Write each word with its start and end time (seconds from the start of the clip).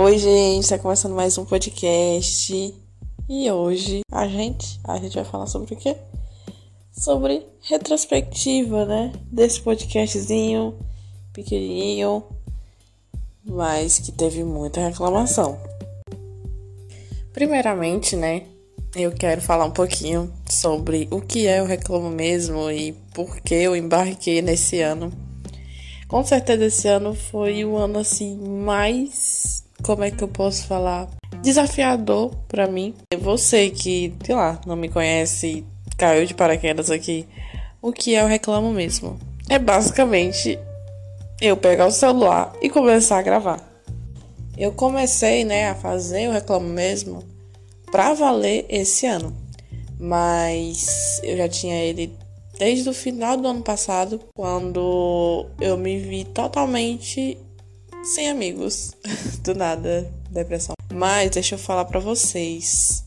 Oi, 0.00 0.16
gente, 0.16 0.68
tá 0.68 0.78
começando 0.78 1.12
mais 1.12 1.36
um 1.38 1.44
podcast. 1.44 2.72
E 3.28 3.50
hoje 3.50 4.02
a 4.12 4.28
gente, 4.28 4.78
a 4.84 4.96
gente 4.96 5.16
vai 5.16 5.24
falar 5.24 5.48
sobre 5.48 5.74
o 5.74 5.76
quê? 5.76 5.96
Sobre 6.92 7.44
retrospectiva, 7.62 8.84
né? 8.84 9.12
Desse 9.24 9.60
podcastzinho 9.60 10.78
pequenininho, 11.32 12.22
mas 13.44 13.98
que 13.98 14.12
teve 14.12 14.44
muita 14.44 14.86
reclamação. 14.88 15.58
Primeiramente, 17.32 18.14
né? 18.14 18.44
Eu 18.94 19.10
quero 19.10 19.42
falar 19.42 19.64
um 19.64 19.72
pouquinho 19.72 20.32
sobre 20.48 21.08
o 21.10 21.20
que 21.20 21.48
é 21.48 21.60
o 21.60 21.66
Reclamo 21.66 22.08
Mesmo 22.08 22.70
e 22.70 22.92
por 23.12 23.40
que 23.40 23.54
eu 23.56 23.74
embarquei 23.74 24.42
nesse 24.42 24.80
ano. 24.80 25.12
Com 26.06 26.24
certeza 26.24 26.66
esse 26.66 26.86
ano 26.86 27.16
foi 27.16 27.64
o 27.64 27.76
ano 27.76 27.98
assim 27.98 28.36
mais, 28.36 29.66
como 29.82 30.04
é 30.04 30.10
que 30.10 30.22
eu 30.22 30.28
posso 30.28 30.66
falar, 30.66 31.08
desafiador 31.42 32.34
para 32.48 32.66
mim. 32.66 32.94
Você 33.20 33.70
que, 33.70 34.12
sei 34.24 34.34
lá, 34.34 34.60
não 34.66 34.76
me 34.76 34.88
conhece, 34.88 35.64
caiu 35.96 36.26
de 36.26 36.34
paraquedas 36.34 36.90
aqui. 36.90 37.26
O 37.80 37.92
que 37.92 38.14
é 38.14 38.24
o 38.24 38.26
Reclamo 38.26 38.72
Mesmo? 38.72 39.18
É 39.48 39.58
basicamente 39.58 40.58
eu 41.40 41.56
pegar 41.56 41.86
o 41.86 41.92
celular 41.92 42.52
e 42.60 42.68
começar 42.68 43.18
a 43.18 43.22
gravar. 43.22 43.60
Eu 44.56 44.72
comecei, 44.72 45.44
né, 45.44 45.68
a 45.70 45.74
fazer 45.74 46.28
o 46.28 46.32
Reclamo 46.32 46.68
Mesmo 46.68 47.22
pra 47.90 48.14
valer 48.14 48.66
esse 48.68 49.06
ano. 49.06 49.34
Mas 49.98 51.20
eu 51.22 51.36
já 51.36 51.48
tinha 51.48 51.76
ele 51.76 52.12
desde 52.58 52.88
o 52.88 52.92
final 52.92 53.36
do 53.36 53.46
ano 53.46 53.62
passado, 53.62 54.20
quando 54.34 55.46
eu 55.60 55.76
me 55.76 55.98
vi 55.98 56.24
totalmente 56.24 57.38
sem 58.08 58.28
amigos. 58.28 58.92
do 59.42 59.54
nada, 59.54 60.10
depressão. 60.30 60.74
Mas 60.92 61.30
deixa 61.30 61.54
eu 61.54 61.58
falar 61.58 61.84
pra 61.84 62.00
vocês. 62.00 63.04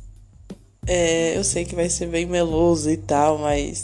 É, 0.87 1.37
eu 1.37 1.43
sei 1.43 1.65
que 1.65 1.75
vai 1.75 1.89
ser 1.89 2.07
bem 2.07 2.25
meloso 2.25 2.89
e 2.89 2.97
tal, 2.97 3.37
mas. 3.37 3.83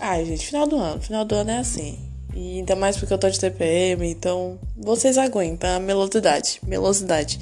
Ai, 0.00 0.24
gente, 0.24 0.46
final 0.46 0.66
do 0.66 0.76
ano. 0.76 1.00
Final 1.00 1.24
do 1.24 1.34
ano 1.34 1.50
é 1.50 1.58
assim. 1.58 1.98
E 2.34 2.58
ainda 2.58 2.74
mais 2.74 2.96
porque 2.96 3.14
eu 3.14 3.18
tô 3.18 3.30
de 3.30 3.38
TPM, 3.38 4.10
então 4.10 4.58
vocês 4.76 5.16
aguentam 5.16 5.76
a 5.76 5.80
melosidade. 5.80 6.60
Melosidade. 6.66 7.38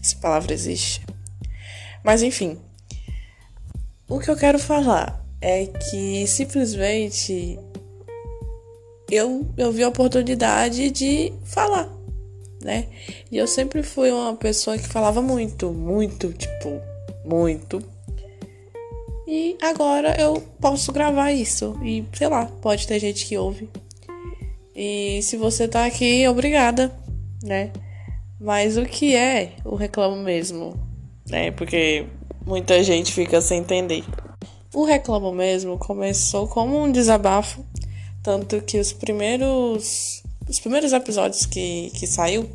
Essa 0.00 0.16
palavra 0.16 0.52
existe. 0.52 1.04
Mas 2.04 2.22
enfim. 2.22 2.58
O 4.08 4.20
que 4.20 4.30
eu 4.30 4.36
quero 4.36 4.58
falar 4.58 5.20
é 5.40 5.66
que 5.66 6.24
simplesmente 6.28 7.58
eu, 9.10 9.46
eu 9.56 9.72
vi 9.72 9.82
a 9.82 9.88
oportunidade 9.88 10.90
de 10.90 11.32
falar, 11.44 11.88
né? 12.66 12.88
E 13.30 13.36
eu 13.36 13.46
sempre 13.46 13.82
fui 13.82 14.10
uma 14.10 14.34
pessoa 14.34 14.76
que 14.76 14.88
falava 14.88 15.22
muito, 15.22 15.70
muito, 15.70 16.32
tipo, 16.32 16.80
muito. 17.24 17.80
E 19.26 19.56
agora 19.62 20.20
eu 20.20 20.42
posso 20.60 20.92
gravar 20.92 21.30
isso. 21.32 21.78
E 21.82 22.04
sei 22.12 22.28
lá, 22.28 22.46
pode 22.60 22.86
ter 22.86 22.98
gente 22.98 23.24
que 23.24 23.38
ouve. 23.38 23.70
E 24.74 25.20
se 25.22 25.36
você 25.36 25.66
tá 25.66 25.86
aqui, 25.86 26.26
obrigada, 26.28 26.92
né? 27.42 27.70
Mas 28.38 28.76
o 28.76 28.84
que 28.84 29.14
é 29.14 29.52
o 29.64 29.76
reclamo 29.76 30.16
mesmo? 30.16 30.74
Né? 31.28 31.52
Porque 31.52 32.06
muita 32.44 32.82
gente 32.82 33.12
fica 33.12 33.40
sem 33.40 33.60
entender. 33.60 34.04
O 34.74 34.84
reclamo 34.84 35.32
mesmo 35.32 35.78
começou 35.78 36.46
como 36.48 36.82
um 36.82 36.92
desabafo, 36.92 37.64
tanto 38.22 38.60
que 38.60 38.78
os 38.78 38.92
primeiros 38.92 40.22
os 40.48 40.60
primeiros 40.60 40.92
episódios 40.92 41.46
que, 41.46 41.90
que 41.94 42.06
saiu, 42.06 42.48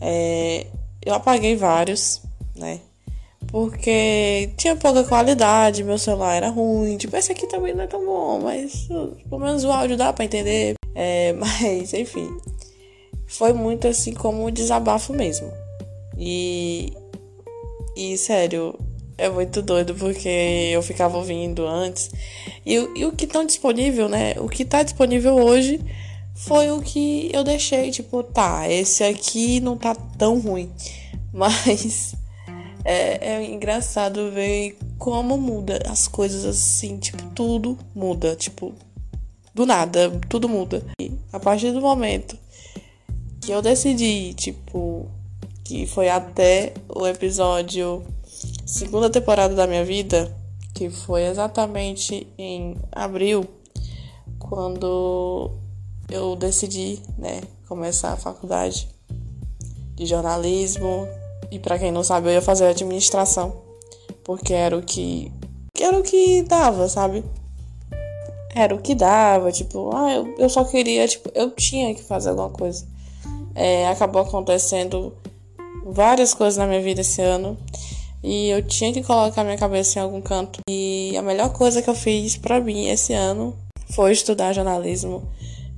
é, 0.00 0.66
eu 1.04 1.14
apaguei 1.14 1.56
vários, 1.56 2.22
né? 2.56 2.80
Porque 3.48 4.50
tinha 4.56 4.74
pouca 4.76 5.04
qualidade, 5.04 5.84
meu 5.84 5.98
celular 5.98 6.34
era 6.34 6.48
ruim. 6.48 6.96
Tipo, 6.96 7.16
esse 7.16 7.32
aqui 7.32 7.46
também 7.46 7.74
não 7.74 7.84
é 7.84 7.86
tão 7.86 8.04
bom, 8.04 8.40
mas 8.40 8.88
pelo 9.28 9.40
menos 9.40 9.64
o 9.64 9.70
áudio 9.70 9.96
dá 9.96 10.12
pra 10.12 10.24
entender. 10.24 10.74
É, 10.94 11.32
mas, 11.38 11.92
enfim. 11.92 12.28
Foi 13.26 13.52
muito 13.52 13.88
assim 13.88 14.14
como 14.14 14.46
um 14.46 14.50
desabafo 14.50 15.12
mesmo. 15.12 15.50
E. 16.16 16.92
E, 17.94 18.16
sério, 18.16 18.78
é 19.18 19.28
muito 19.28 19.60
doido 19.60 19.94
porque 19.94 20.70
eu 20.72 20.82
ficava 20.82 21.18
ouvindo 21.18 21.66
antes. 21.66 22.10
E, 22.64 22.74
e 22.96 23.04
o 23.04 23.12
que 23.12 23.26
tá 23.26 23.44
disponível, 23.44 24.08
né? 24.08 24.34
O 24.38 24.48
que 24.48 24.64
tá 24.64 24.82
disponível 24.82 25.34
hoje 25.34 25.78
foi 26.34 26.70
o 26.70 26.80
que 26.80 27.30
eu 27.32 27.44
deixei. 27.44 27.90
Tipo, 27.90 28.22
tá, 28.22 28.68
esse 28.70 29.04
aqui 29.04 29.60
não 29.60 29.76
tá 29.76 29.94
tão 29.94 30.40
ruim. 30.40 30.70
Mas. 31.32 32.14
É, 32.84 33.34
é 33.34 33.44
engraçado 33.48 34.32
ver 34.32 34.76
como 34.98 35.38
muda 35.38 35.80
as 35.88 36.08
coisas 36.08 36.44
assim, 36.44 36.98
tipo, 36.98 37.22
tudo 37.30 37.78
muda, 37.94 38.34
tipo, 38.34 38.74
do 39.54 39.64
nada, 39.64 40.10
tudo 40.28 40.48
muda. 40.48 40.84
E 41.00 41.12
a 41.32 41.38
partir 41.38 41.70
do 41.70 41.80
momento 41.80 42.36
que 43.40 43.52
eu 43.52 43.62
decidi, 43.62 44.34
tipo, 44.34 45.08
que 45.64 45.86
foi 45.86 46.08
até 46.08 46.72
o 46.88 47.06
episódio 47.06 48.02
segunda 48.66 49.10
temporada 49.10 49.54
da 49.54 49.66
minha 49.66 49.84
vida, 49.84 50.34
que 50.74 50.88
foi 50.88 51.24
exatamente 51.24 52.26
em 52.38 52.76
abril, 52.90 53.44
quando 54.38 55.50
eu 56.12 56.36
decidi, 56.36 57.00
né, 57.18 57.40
começar 57.68 58.12
a 58.12 58.16
faculdade 58.16 58.88
de 59.94 60.06
jornalismo. 60.06 61.08
E 61.50 61.58
para 61.58 61.78
quem 61.78 61.92
não 61.92 62.04
sabe, 62.04 62.28
eu 62.28 62.32
ia 62.32 62.42
fazer 62.42 62.66
administração, 62.66 63.62
porque 64.24 64.52
era 64.52 64.76
o 64.76 64.82
que, 64.82 65.30
era 65.78 65.98
o 65.98 66.02
que 66.02 66.42
dava, 66.42 66.88
sabe? 66.88 67.22
era 68.54 68.74
o 68.74 68.78
que 68.78 68.94
dava, 68.94 69.50
tipo, 69.50 69.90
ah, 69.94 70.12
eu, 70.12 70.34
eu 70.38 70.48
só 70.48 70.64
queria, 70.64 71.06
tipo, 71.08 71.30
eu 71.34 71.50
tinha 71.50 71.94
que 71.94 72.02
fazer 72.02 72.30
alguma 72.30 72.50
coisa. 72.50 72.86
É, 73.54 73.88
acabou 73.88 74.22
acontecendo 74.22 75.14
várias 75.84 76.34
coisas 76.34 76.56
na 76.56 76.66
minha 76.66 76.80
vida 76.80 77.00
esse 77.00 77.20
ano 77.20 77.56
e 78.22 78.48
eu 78.48 78.62
tinha 78.62 78.92
que 78.92 79.02
colocar 79.02 79.42
minha 79.44 79.58
cabeça 79.58 79.98
em 79.98 80.02
algum 80.02 80.20
canto. 80.20 80.60
E 80.68 81.14
a 81.16 81.22
melhor 81.22 81.52
coisa 81.52 81.82
que 81.82 81.88
eu 81.88 81.94
fiz 81.94 82.36
para 82.36 82.60
mim 82.60 82.88
esse 82.88 83.12
ano 83.12 83.56
foi 83.90 84.12
estudar 84.12 84.52
jornalismo, 84.52 85.22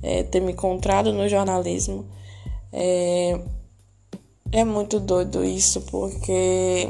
é, 0.05 0.21
ter 0.21 0.39
me 0.39 0.51
encontrado 0.51 1.11
no 1.11 1.27
jornalismo. 1.27 2.05
É, 2.71 3.39
é 4.51 4.63
muito 4.63 4.99
doido 4.99 5.43
isso, 5.43 5.81
porque 5.81 6.87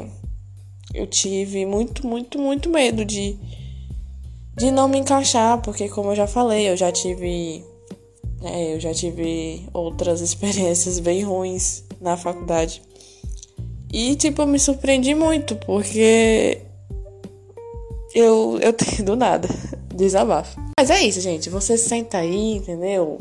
eu 0.92 1.06
tive 1.06 1.64
muito, 1.64 2.06
muito, 2.06 2.38
muito 2.38 2.68
medo 2.68 3.04
de 3.04 3.38
de 4.54 4.70
não 4.70 4.88
me 4.88 4.98
encaixar, 4.98 5.60
porque 5.60 5.86
como 5.86 6.12
eu 6.12 6.16
já 6.16 6.26
falei, 6.26 6.70
eu 6.70 6.76
já 6.76 6.90
tive 6.90 7.62
é, 8.42 8.74
eu 8.74 8.80
já 8.80 8.92
tive 8.92 9.66
outras 9.72 10.20
experiências 10.22 10.98
bem 10.98 11.22
ruins 11.24 11.84
na 12.00 12.16
faculdade. 12.16 12.82
E 13.92 14.14
tipo, 14.16 14.42
eu 14.42 14.46
me 14.46 14.58
surpreendi 14.58 15.14
muito, 15.14 15.56
porque 15.56 16.60
eu 18.14 18.58
eu 18.60 18.72
tenho 18.76 19.04
do 19.04 19.16
nada 19.16 19.48
desabafo. 19.96 20.60
Mas 20.78 20.90
é 20.90 21.02
isso, 21.02 21.20
gente, 21.20 21.50
você 21.50 21.76
senta 21.76 22.18
aí, 22.18 22.56
entendeu? 22.56 23.18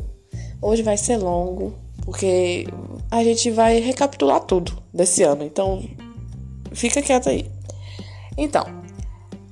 Hoje 0.61 0.83
vai 0.83 0.97
ser 0.97 1.17
longo, 1.17 1.73
porque 2.03 2.67
a 3.09 3.23
gente 3.23 3.49
vai 3.51 3.79
recapitular 3.79 4.41
tudo 4.41 4.77
desse 4.93 5.23
ano. 5.23 5.43
Então, 5.43 5.83
fica 6.71 7.01
quieto 7.01 7.29
aí. 7.29 7.49
Então, 8.37 8.65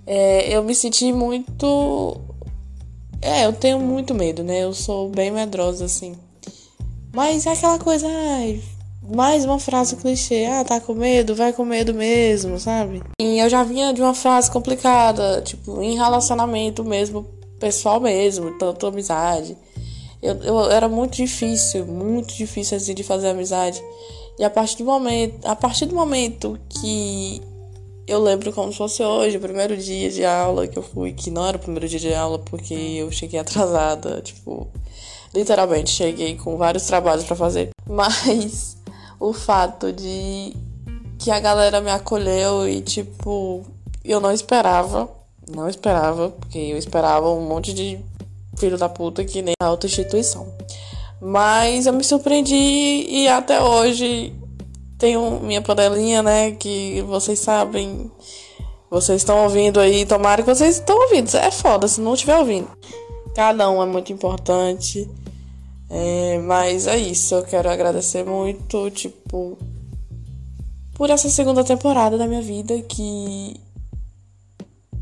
é, 0.06 0.56
eu 0.56 0.64
me 0.64 0.76
senti 0.76 1.12
muito. 1.14 2.18
É, 3.22 3.46
eu 3.46 3.54
tenho 3.54 3.80
muito 3.80 4.14
medo, 4.14 4.44
né? 4.44 4.64
Eu 4.64 4.74
sou 4.74 5.10
bem 5.10 5.32
medrosa, 5.32 5.86
assim. 5.86 6.16
Mas 7.14 7.46
é 7.46 7.54
aquela 7.54 7.80
coisa, 7.80 8.08
ai, 8.08 8.62
mais 9.04 9.44
uma 9.44 9.60
frase 9.60 9.96
clichê. 9.96 10.46
Ah, 10.46 10.64
tá 10.64 10.80
com 10.80 10.94
medo? 10.94 11.36
Vai 11.36 11.52
com 11.54 11.66
medo 11.66 11.94
mesmo, 11.94 12.60
sabe? 12.60 13.02
E 13.20 13.40
eu 13.40 13.50
já 13.50 13.64
vinha 13.64 13.94
de 13.94 14.02
uma 14.02 14.14
frase 14.14 14.50
complicada, 14.50 15.42
tipo, 15.42 15.82
em 15.82 15.96
relacionamento 15.96 16.84
mesmo, 16.84 17.26
pessoal 17.60 18.00
mesmo, 18.00 18.58
tanto 18.58 18.88
amizade. 18.88 19.58
Eu, 20.22 20.36
eu 20.44 20.72
era 20.72 20.88
muito 20.88 21.18
difícil, 21.18 21.86
muito 21.86 22.34
difícil 22.34 22.78
assim 22.78 22.94
de 22.94 23.04
fazer 23.04 23.30
amizade. 23.30 23.84
E 24.40 24.44
a 24.44 24.50
partir 24.50 24.78
do 24.78 24.86
momento, 24.86 25.46
a 25.46 25.56
partir 25.56 25.86
do 25.86 25.94
momento 25.94 26.58
que 26.70 27.42
eu 28.08 28.22
lembro 28.22 28.52
como 28.52 28.72
se 28.72 28.78
fosse 28.78 29.04
hoje, 29.04 29.38
o 29.38 29.42
primeiro 29.42 29.76
dia 29.78 30.10
de 30.10 30.26
aula 30.26 30.68
que 30.68 30.78
eu 30.78 30.84
fui, 30.84 31.14
que 31.14 31.30
não 31.30 31.46
era 31.46 31.58
o 31.58 31.60
primeiro 31.60 31.88
dia 31.88 32.00
de 32.00 32.14
aula 32.14 32.40
porque 32.40 32.74
eu 32.74 33.12
cheguei 33.12 33.40
atrasada, 33.40 34.22
tipo, 34.22 34.68
literalmente 35.34 35.92
cheguei 35.92 36.36
com 36.36 36.58
vários 36.58 36.86
trabalhos 36.86 37.26
para 37.26 37.36
fazer, 37.36 37.70
mas 37.88 38.78
o 39.20 39.34
fato 39.34 39.92
de 39.92 40.56
que 41.20 41.32
a 41.32 41.40
galera 41.40 41.80
me 41.80 41.92
acolheu 41.92 42.68
e 42.68 42.82
tipo, 42.82 43.66
eu 44.04 44.20
não 44.20 44.32
esperava, 44.32 45.10
não 45.50 45.70
esperava, 45.70 46.30
porque 46.30 46.58
eu 46.58 46.78
esperava 46.78 47.30
um 47.30 47.48
monte 47.48 47.74
de 47.74 48.00
filho 48.58 48.78
da 48.78 48.90
puta 48.90 49.24
que 49.24 49.42
nem 49.42 49.54
a 49.62 49.72
outra 49.72 49.88
instituição. 49.88 50.48
Mas 51.22 51.86
eu 51.86 51.94
me 51.94 52.04
surpreendi 52.04 52.54
e 52.54 53.28
até 53.30 53.62
hoje 53.62 54.36
tenho 54.98 55.40
minha 55.40 55.62
panelinha, 55.62 56.22
né? 56.22 56.52
Que 56.52 57.02
vocês 57.08 57.40
sabem. 57.40 58.12
Vocês 58.90 59.22
estão 59.22 59.44
ouvindo 59.44 59.80
aí. 59.80 60.06
Tomara 60.06 60.44
que 60.44 60.54
vocês 60.54 60.76
estão 60.76 60.98
ouvindo. 60.98 61.34
É 61.36 61.50
foda 61.50 61.88
se 61.88 62.02
não 62.02 62.14
estiver 62.14 62.38
ouvindo. 62.38 62.68
Cada 63.34 63.70
um 63.70 63.82
é 63.82 63.86
muito 63.86 64.12
importante. 64.14 65.10
É, 65.94 66.40
mas 66.40 66.88
é 66.88 66.98
isso. 66.98 67.36
Eu 67.36 67.44
quero 67.44 67.70
agradecer 67.70 68.26
muito, 68.26 68.90
tipo, 68.90 69.56
por 70.96 71.12
essa 71.12 71.30
segunda 71.30 71.64
temporada 71.64 72.18
da 72.18 72.26
minha 72.26 72.42
vida 72.42 72.82
que. 72.82 73.56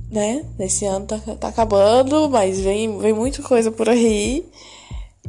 Né? 0.10 0.46
Nesse 0.60 0.86
ano 0.86 1.06
tá, 1.06 1.18
tá 1.40 1.48
acabando, 1.48 2.30
mas 2.30 2.60
vem, 2.60 3.00
vem 3.00 3.14
muita 3.14 3.42
coisa 3.42 3.72
por 3.72 3.88
aí. 3.88 4.46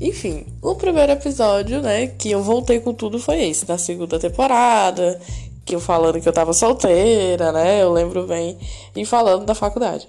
Enfim, 0.01 0.47
o 0.61 0.75
primeiro 0.75 1.13
episódio, 1.13 1.81
né, 1.81 2.09
que 2.09 2.31
eu 2.31 2.43
voltei 2.43 2.81
com 2.81 2.93
tudo 2.93 3.21
foi 3.21 3.45
esse, 3.45 3.65
da 3.65 3.79
segunda 3.79 4.19
temporada, 4.19 5.21
que 5.65 5.75
eu 5.77 5.81
falando 5.81 6.21
que 6.21 6.29
eu 6.29 6.33
tava 6.33 6.53
solteira, 6.53 7.53
né, 7.53 7.83
eu 7.83 7.93
lembro 7.93 8.27
bem, 8.27 8.59
e 8.97 9.05
falando 9.05 9.45
da 9.45 9.55
faculdade. 9.55 10.09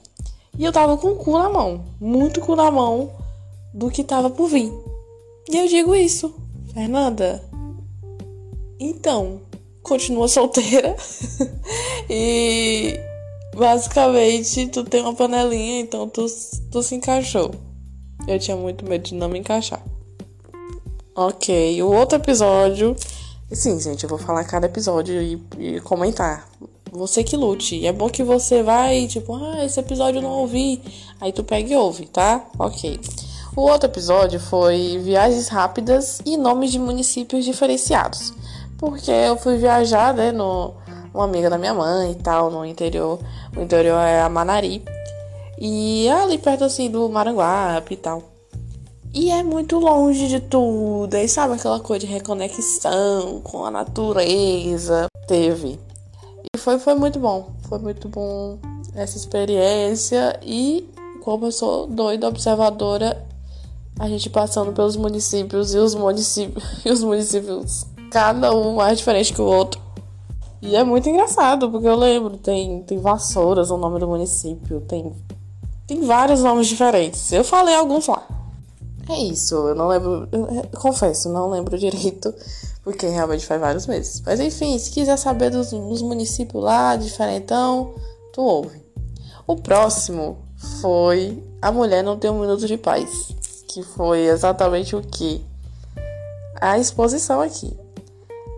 E 0.58 0.64
eu 0.64 0.72
tava 0.72 0.98
com 0.98 1.10
o 1.10 1.16
cu 1.18 1.38
na 1.38 1.50
mão, 1.50 1.84
muito 2.00 2.40
cu 2.42 2.56
na 2.56 2.72
mão 2.72 3.12
do 3.74 3.92
que 3.92 4.04
tava 4.04 4.30
por 4.30 4.48
vir. 4.48 4.72
E 5.54 5.58
eu 5.58 5.68
digo 5.68 5.94
isso, 5.94 6.34
Fernanda. 6.74 7.40
Então, 8.80 9.40
continua 9.84 10.28
solteira 10.28 10.96
e 12.10 13.00
basicamente 13.56 14.68
tu 14.70 14.84
tem 14.84 15.02
uma 15.02 15.14
panelinha, 15.14 15.82
então 15.82 16.10
tu, 16.10 16.26
tu 16.72 16.82
se 16.82 16.96
encaixou. 16.96 17.52
Eu 18.28 18.40
tinha 18.40 18.58
muito 18.58 18.84
medo 18.84 19.04
de 19.04 19.14
não 19.14 19.30
me 19.30 19.38
encaixar. 19.38 19.84
Ok, 21.16 21.84
o 21.84 21.92
outro 21.92 22.18
episódio. 22.18 22.96
Sim, 23.52 23.80
gente, 23.80 24.06
eu 24.06 24.10
vou 24.10 24.18
falar 24.18 24.44
cada 24.46 24.66
episódio 24.66 25.22
e, 25.22 25.40
e 25.60 25.80
comentar. 25.82 26.50
Você 26.92 27.24
que 27.24 27.38
lute. 27.38 27.86
É 27.86 27.94
bom 27.94 28.10
que 28.10 28.24
você 28.24 28.64
vai, 28.64 29.06
tipo, 29.06 29.36
ah, 29.36 29.64
esse 29.64 29.80
episódio 29.80 30.18
eu 30.18 30.24
não 30.24 30.32
ouvi. 30.32 30.82
Aí 31.22 31.32
tu 31.32 31.44
pega 31.44 31.72
e 31.72 31.76
ouve, 31.76 32.08
tá? 32.08 32.44
Ok. 32.58 33.00
O 33.56 33.62
outro 33.62 33.88
episódio 33.88 34.40
foi 34.40 34.98
viagens 35.04 35.48
rápidas 35.48 36.20
e 36.26 36.36
nomes 36.38 36.72
de 36.72 36.80
municípios 36.80 37.46
diferenciados. 37.46 38.34
Porque 38.80 39.12
eu 39.12 39.38
fui 39.38 39.58
viajar, 39.58 40.12
né, 40.12 40.32
no, 40.32 40.74
uma 41.14 41.26
amiga 41.26 41.52
da 41.52 41.58
minha 41.58 41.74
mãe 41.74 42.14
e 42.14 42.16
tal, 42.16 42.50
no 42.50 42.66
interior. 42.66 43.20
O 43.56 43.62
interior 43.62 44.00
é 44.00 44.22
a 44.22 44.30
Manari. 44.30 44.84
E 45.60 46.08
é 46.08 46.24
ali 46.24 46.40
perto 46.40 46.64
assim 46.64 46.90
do 46.90 47.08
Maranguape 47.08 47.94
e 47.94 47.98
tal. 47.98 48.24
E 49.14 49.30
é 49.30 49.44
muito 49.44 49.78
longe 49.78 50.28
de 50.28 50.40
tudo. 50.40 51.14
Aí 51.14 51.30
sabe 51.30 51.54
aquela 51.54 51.80
coisa 51.80 52.08
de 52.08 52.12
reconexão 52.12 53.40
com 53.42 53.64
a 53.64 53.70
natureza? 53.70 55.06
Teve. 55.28 55.80
E 56.56 56.58
foi, 56.58 56.80
foi 56.80 56.96
muito 56.96 57.20
bom. 57.20 57.52
Foi 57.70 57.78
muito 57.78 58.10
bom 58.10 58.58
essa 58.96 59.16
experiência. 59.16 60.40
E 60.42 60.90
como 61.22 61.46
eu 61.46 61.52
sou 61.52 61.86
doida 61.86 62.28
observadora, 62.28 63.24
a 64.00 64.08
gente 64.08 64.30
passando 64.30 64.72
pelos 64.74 64.96
municípios 64.96 65.74
e 65.74 65.78
os 65.78 65.96
municípios 65.96 66.64
e 66.86 66.92
os 66.92 67.04
municípios, 67.04 67.86
cada 68.12 68.54
um 68.54 68.76
mais 68.76 68.98
diferente 68.98 69.34
que 69.34 69.42
o 69.42 69.46
outro. 69.46 69.82
E 70.62 70.76
é 70.76 70.84
muito 70.84 71.10
engraçado, 71.10 71.70
porque 71.70 71.88
eu 71.88 71.96
lembro, 71.96 72.38
tem, 72.38 72.84
tem 72.84 72.98
Vassouras, 72.98 73.70
o 73.70 73.78
nome 73.78 74.00
do 74.00 74.08
município, 74.08 74.80
tem 74.82 75.14
tem 75.86 76.02
vários 76.02 76.42
nomes 76.42 76.68
diferentes. 76.68 77.32
Eu 77.32 77.44
falei 77.44 77.76
alguns 77.76 78.08
lá. 78.08 78.26
É 79.10 79.18
isso, 79.20 79.56
eu 79.56 79.76
não 79.76 79.88
lembro. 79.88 80.28
Eu, 80.32 80.48
confesso, 80.80 81.30
não 81.30 81.50
lembro 81.50 81.78
direito, 81.78 82.34
porque 82.84 83.08
realmente 83.08 83.46
faz 83.46 83.60
vários 83.60 83.86
meses. 83.86 84.22
Mas 84.26 84.40
enfim, 84.40 84.78
se 84.80 84.92
quiser 84.92 85.18
saber 85.18 85.50
dos, 85.50 85.72
dos 85.72 86.02
municípios 86.02 86.64
lá, 86.64 86.96
diferentão, 86.96 87.94
tu 88.32 88.42
ouve. 88.42 88.82
O 89.46 89.58
próximo 89.58 90.38
foi 90.82 91.44
A 91.62 91.70
Mulher 91.72 92.02
Não 92.02 92.18
Tem 92.18 92.32
um 92.32 92.40
Minuto 92.40 92.66
de 92.66 92.78
Paz. 92.78 93.36
Que 93.74 93.84
foi 93.84 94.28
exatamente 94.28 94.96
o 94.96 95.02
que? 95.02 95.44
A 96.62 96.78
exposição 96.78 97.42
aqui. 97.42 97.76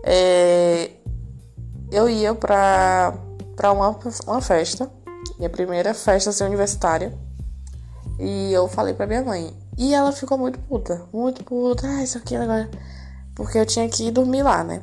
É, 0.04 0.90
eu 1.90 2.08
ia 2.08 2.34
pra 2.34 3.12
uma, 3.72 3.98
uma 4.26 4.40
festa 4.40 4.90
minha 5.38 5.50
primeira 5.50 5.92
festa 5.94 6.30
assim, 6.30 6.44
universitária. 6.44 7.16
E 8.18 8.52
eu 8.52 8.68
falei 8.68 8.94
pra 8.94 9.06
minha 9.06 9.22
mãe. 9.22 9.54
E 9.76 9.94
ela 9.94 10.12
ficou 10.12 10.38
muito 10.38 10.58
puta, 10.60 11.02
muito 11.12 11.44
puta. 11.44 11.86
Ah, 11.86 12.02
isso 12.02 12.18
aqui 12.18 12.34
agora. 12.36 12.70
Porque 13.34 13.58
eu 13.58 13.66
tinha 13.66 13.88
que 13.88 14.08
ir 14.08 14.10
dormir 14.10 14.42
lá, 14.42 14.64
né? 14.64 14.82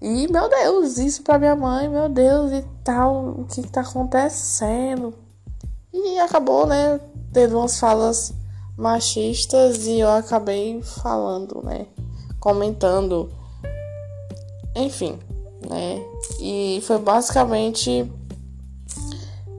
E, 0.00 0.28
meu 0.32 0.48
Deus, 0.48 0.96
isso 0.96 1.22
pra 1.22 1.38
minha 1.38 1.54
mãe, 1.54 1.86
meu 1.86 2.08
Deus, 2.08 2.52
e 2.52 2.64
tal, 2.82 3.40
o 3.40 3.44
que, 3.44 3.62
que 3.62 3.70
tá 3.70 3.82
acontecendo? 3.82 5.12
E 5.92 6.18
acabou, 6.20 6.66
né, 6.66 6.98
tendo 7.34 7.58
umas 7.58 7.78
falas 7.78 8.32
machistas 8.80 9.86
e 9.86 10.00
eu 10.00 10.10
acabei 10.10 10.82
falando, 10.82 11.62
né, 11.62 11.86
comentando, 12.40 13.30
enfim, 14.74 15.18
né, 15.68 16.02
e 16.40 16.80
foi 16.86 16.98
basicamente 16.98 18.10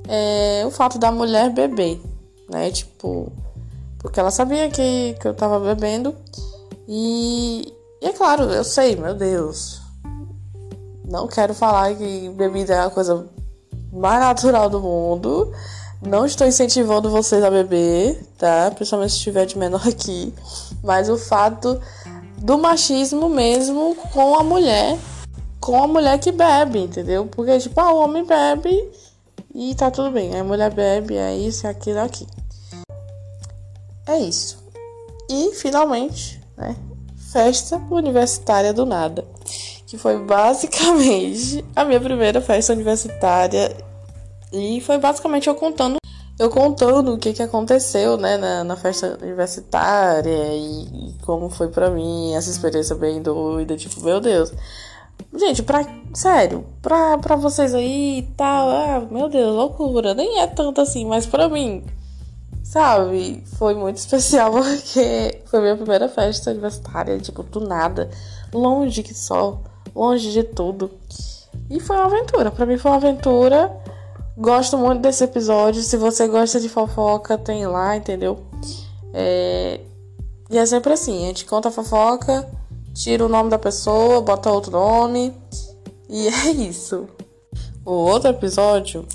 é, 0.08 0.64
o 0.66 0.72
fato 0.72 1.00
da 1.00 1.10
mulher 1.10 1.50
beber, 1.52 2.02
né? 2.50 2.70
Tipo, 2.70 3.32
porque 3.98 4.20
ela 4.20 4.30
sabia 4.30 4.70
que, 4.70 5.16
que 5.20 5.28
eu 5.28 5.34
tava 5.34 5.58
bebendo. 5.60 6.14
E, 6.86 7.74
e 8.02 8.08
é 8.08 8.12
claro, 8.12 8.44
eu 8.44 8.64
sei, 8.64 8.96
meu 8.98 9.14
Deus. 9.14 9.82
Não 11.06 11.28
quero 11.28 11.54
falar 11.54 11.96
que 11.96 12.30
bebida 12.30 12.74
é 12.74 12.80
a 12.82 12.90
coisa 12.90 13.28
mais 13.92 14.20
natural 14.20 14.70
do 14.70 14.82
mundo. 14.82 15.52
Não 16.02 16.26
estou 16.26 16.48
incentivando 16.48 17.12
vocês 17.12 17.44
a 17.44 17.52
beber, 17.52 18.24
tá? 18.38 18.72
Principalmente 18.74 19.12
se 19.12 19.18
estiver 19.18 19.46
de 19.46 19.58
menor 19.58 19.88
aqui. 19.88 20.34
Mas 20.84 21.10
o 21.10 21.18
fato 21.18 21.80
do 22.38 22.58
machismo 22.58 23.30
mesmo 23.30 23.96
com 24.12 24.36
a 24.36 24.44
mulher, 24.44 24.98
com 25.60 25.84
a 25.84 25.88
mulher 25.88 26.20
que 26.20 26.32
bebe, 26.32 26.80
entendeu? 26.80 27.28
Porque, 27.28 27.60
tipo, 27.60 27.80
ah, 27.80 27.94
o 27.94 28.00
homem 28.04 28.26
bebe 28.26 28.90
e 29.54 29.76
tá 29.76 29.92
tudo 29.92 30.10
bem. 30.12 30.36
A 30.36 30.44
mulher 30.44 30.74
bebe, 30.74 31.16
é 31.16 31.36
isso, 31.38 31.68
é 31.68 31.70
aquilo, 31.70 32.00
é 32.00 32.04
aqui. 32.04 32.26
É 34.08 34.18
isso. 34.18 34.58
E 35.30 35.52
finalmente, 35.54 36.42
né? 36.58 36.76
Festa 37.32 37.78
universitária 37.90 38.74
do 38.74 38.86
nada. 38.86 39.24
Que 39.86 39.98
foi 39.98 40.18
basicamente 40.18 41.64
a 41.76 41.86
minha 41.86 42.00
primeira 42.00 42.42
festa 42.42 42.74
universitária. 42.74 43.91
E 44.52 44.82
foi 44.82 44.98
basicamente 44.98 45.48
eu 45.48 45.56
contando. 45.56 45.98
Eu 46.40 46.50
contando 46.50 47.14
o 47.14 47.18
que, 47.18 47.34
que 47.34 47.44
aconteceu, 47.44 48.18
né, 48.18 48.36
na, 48.38 48.64
na 48.64 48.76
festa 48.76 49.18
universitária 49.22 50.54
e, 50.54 51.10
e 51.10 51.14
como 51.22 51.50
foi 51.50 51.68
para 51.68 51.90
mim 51.92 52.34
essa 52.34 52.50
experiência 52.50 52.96
bem 52.96 53.22
doida, 53.22 53.78
tipo, 53.78 54.02
meu 54.02 54.20
Deus. 54.20 54.52
Gente, 55.34 55.64
pra. 55.64 55.86
Sério, 56.14 56.66
pra, 56.82 57.18
pra 57.18 57.36
vocês 57.36 57.74
aí 57.74 58.20
e 58.20 58.24
tal. 58.36 58.70
Ah, 58.70 59.08
meu 59.10 59.30
Deus, 59.30 59.56
loucura. 59.56 60.14
Nem 60.14 60.42
é 60.42 60.48
tanto 60.48 60.82
assim, 60.82 61.06
mas 61.06 61.26
pra 61.26 61.48
mim, 61.48 61.84
sabe? 62.64 63.44
Foi 63.58 63.74
muito 63.74 63.98
especial 63.98 64.52
porque 64.52 65.42
foi 65.46 65.62
minha 65.62 65.76
primeira 65.78 66.10
festa 66.10 66.52
universitária, 66.52 67.18
tipo, 67.20 67.44
do 67.44 67.62
nada. 67.62 68.10
Longe 68.54 69.04
que 69.04 69.14
só. 69.14 69.62
Longe 69.96 70.32
de 70.32 70.44
tudo. 70.44 70.92
E 71.70 71.80
foi 71.80 71.96
uma 71.96 72.06
aventura. 72.06 72.52
Pra 72.52 72.66
mim 72.66 72.78
foi 72.78 72.92
uma 72.92 72.98
aventura. 72.98 73.72
Gosto 74.38 74.78
muito 74.78 75.02
desse 75.02 75.24
episódio. 75.24 75.82
Se 75.82 75.98
você 75.98 76.28
gosta 76.28 76.60
de 76.60 76.70
fofoca, 76.70 77.38
tem 77.38 77.66
lá, 77.66 77.96
entendeu? 77.96 78.40
É... 79.14 79.80
E 80.50 80.58
é 80.58 80.66
sempre 80.66 80.94
assim: 80.94 81.24
a 81.24 81.28
gente 81.28 81.46
conta 81.46 81.70
a 81.70 81.72
fofoca 81.72 82.48
tira 82.94 83.26
o 83.26 83.30
nome 83.30 83.50
da 83.50 83.58
pessoa, 83.58 84.22
bota 84.22 84.52
outro 84.52 84.72
nome. 84.72 85.34
E 86.10 86.28
é 86.48 86.52
isso. 86.52 87.08
O 87.86 87.92
outro 87.92 88.30
episódio 88.30 89.06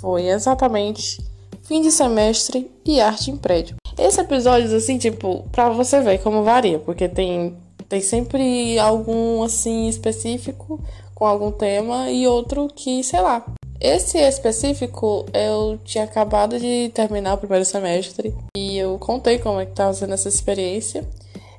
foi 0.00 0.28
exatamente 0.28 1.22
fim 1.62 1.80
de 1.80 1.90
semestre 1.90 2.70
e 2.84 3.00
arte 3.00 3.30
em 3.30 3.36
prédio. 3.36 3.76
Esse 3.96 4.20
episódio, 4.20 4.74
assim, 4.76 4.98
tipo, 4.98 5.44
pra 5.50 5.70
você 5.70 6.00
ver 6.00 6.18
como 6.18 6.42
varia, 6.42 6.78
porque 6.78 7.08
tem, 7.08 7.56
tem 7.88 8.00
sempre 8.00 8.78
algum, 8.78 9.42
assim, 9.42 9.88
específico 9.88 10.80
com 11.14 11.24
algum 11.24 11.50
tema 11.50 12.10
e 12.10 12.26
outro 12.26 12.68
que, 12.74 13.02
sei 13.04 13.20
lá. 13.20 13.44
Esse 13.84 14.16
específico, 14.16 15.26
eu 15.34 15.78
tinha 15.84 16.04
acabado 16.04 16.58
de 16.58 16.90
terminar 16.94 17.34
o 17.34 17.36
primeiro 17.36 17.66
semestre 17.66 18.34
e 18.56 18.78
eu 18.78 18.98
contei 18.98 19.38
como 19.38 19.60
é 19.60 19.66
que 19.66 19.72
tava 19.72 19.92
sendo 19.92 20.14
essa 20.14 20.26
experiência 20.26 21.06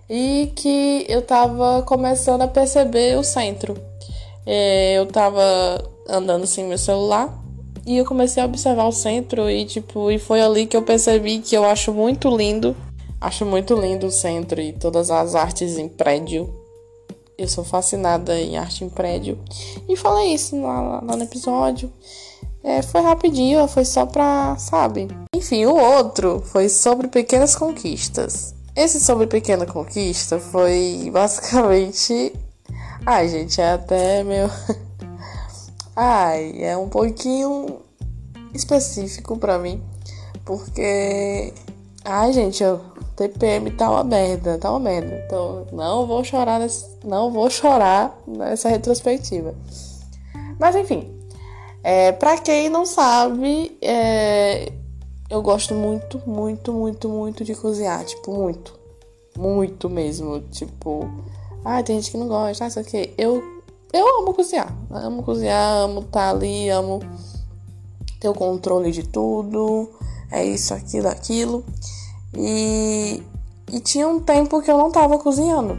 e 0.09 0.51
que 0.55 1.05
eu 1.07 1.21
tava 1.21 1.83
começando 1.83 2.41
a 2.41 2.47
perceber 2.47 3.15
o 3.15 3.23
centro. 3.23 3.77
É, 4.43 4.93
eu 4.97 5.05
tava 5.05 5.39
andando 6.09 6.47
sem 6.47 6.65
meu 6.65 6.79
celular 6.79 7.31
e 7.85 7.95
eu 7.95 8.05
comecei 8.05 8.41
a 8.41 8.47
observar 8.47 8.87
o 8.87 8.91
centro 8.91 9.47
e 9.47 9.63
tipo, 9.63 10.09
e 10.09 10.17
foi 10.17 10.41
ali 10.41 10.65
que 10.65 10.75
eu 10.75 10.81
percebi 10.81 11.37
que 11.37 11.55
eu 11.55 11.63
acho 11.63 11.93
muito 11.93 12.35
lindo, 12.35 12.75
acho 13.21 13.45
muito 13.45 13.79
lindo 13.79 14.07
o 14.07 14.11
centro 14.11 14.59
e 14.59 14.73
todas 14.73 15.11
as 15.11 15.35
artes 15.35 15.77
em 15.77 15.87
prédio. 15.87 16.64
Eu 17.37 17.47
sou 17.47 17.63
fascinada 17.63 18.39
em 18.39 18.57
arte 18.57 18.83
em 18.83 18.89
prédio. 18.89 19.37
E 19.87 19.95
falei 19.95 20.33
isso 20.33 20.59
lá, 20.61 21.01
lá 21.01 21.15
no 21.15 21.23
episódio. 21.23 21.91
É, 22.63 22.81
foi 22.81 23.01
rapidinho, 23.01 23.67
foi 23.67 23.85
só 23.85 24.05
pra, 24.05 24.55
sabe? 24.57 25.07
Enfim, 25.35 25.65
o 25.65 25.75
outro 25.75 26.41
foi 26.41 26.67
sobre 26.67 27.07
pequenas 27.07 27.55
conquistas. 27.55 28.55
Esse 28.75 28.99
sobre 28.99 29.27
pequena 29.27 29.65
conquista 29.65 30.39
foi 30.39 31.09
basicamente. 31.13 32.33
Ai, 33.05 33.29
gente, 33.29 33.61
é 33.61 33.73
até 33.73 34.23
meu. 34.23 34.49
Ai, 35.95 36.55
é 36.61 36.75
um 36.75 36.89
pouquinho 36.89 37.81
específico 38.53 39.37
pra 39.37 39.59
mim. 39.59 39.83
Porque. 40.43 41.53
Ai, 42.03 42.33
gente, 42.33 42.63
o 42.63 42.94
TPM 43.15 43.71
tá 43.71 43.89
uma 43.89 44.03
merda, 44.03 44.57
tá 44.57 44.69
uma 44.69 44.79
merda. 44.79 45.23
Então, 45.25 45.65
não 45.71 46.05
vou 46.05 46.23
chorar 46.23 46.59
nesse, 46.59 46.85
não 47.03 47.31
vou 47.31 47.49
chorar 47.49 48.17
nessa 48.27 48.69
retrospectiva. 48.69 49.55
Mas 50.59 50.75
enfim, 50.75 51.15
é, 51.83 52.11
para 52.11 52.37
quem 52.39 52.69
não 52.69 52.85
sabe, 52.85 53.77
é, 53.81 54.71
eu 55.29 55.41
gosto 55.41 55.73
muito, 55.73 56.21
muito, 56.25 56.73
muito, 56.73 57.09
muito 57.09 57.43
de 57.43 57.55
cozinhar. 57.55 58.03
Tipo, 58.05 58.33
muito. 58.33 58.73
Muito 59.37 59.89
mesmo. 59.89 60.39
Tipo, 60.51 61.09
ah, 61.63 61.81
tem 61.83 61.95
gente 61.97 62.11
que 62.11 62.17
não 62.17 62.27
gosta, 62.27 62.65
ah, 62.65 62.67
isso 62.67 62.79
aqui. 62.79 63.13
Eu, 63.17 63.43
eu 63.93 64.19
amo 64.19 64.33
cozinhar. 64.33 64.75
Amo 64.91 65.23
cozinhar, 65.23 65.83
amo 65.83 66.01
estar 66.01 66.11
tá 66.11 66.29
ali, 66.29 66.69
amo 66.69 66.99
ter 68.19 68.29
o 68.29 68.33
controle 68.33 68.91
de 68.91 69.03
tudo. 69.03 69.89
É 70.31 70.43
isso, 70.43 70.73
aquilo, 70.73 71.07
aquilo. 71.07 71.63
E, 72.37 73.23
e 73.71 73.79
tinha 73.79 74.07
um 74.07 74.19
tempo 74.19 74.61
que 74.61 74.69
eu 74.69 74.77
não 74.77 74.91
tava 74.91 75.17
cozinhando, 75.17 75.77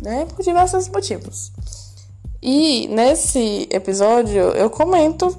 né? 0.00 0.26
Por 0.26 0.42
diversos 0.42 0.88
motivos. 0.88 1.52
E 2.42 2.88
nesse 2.88 3.68
episódio 3.70 4.40
eu 4.40 4.68
comento 4.68 5.36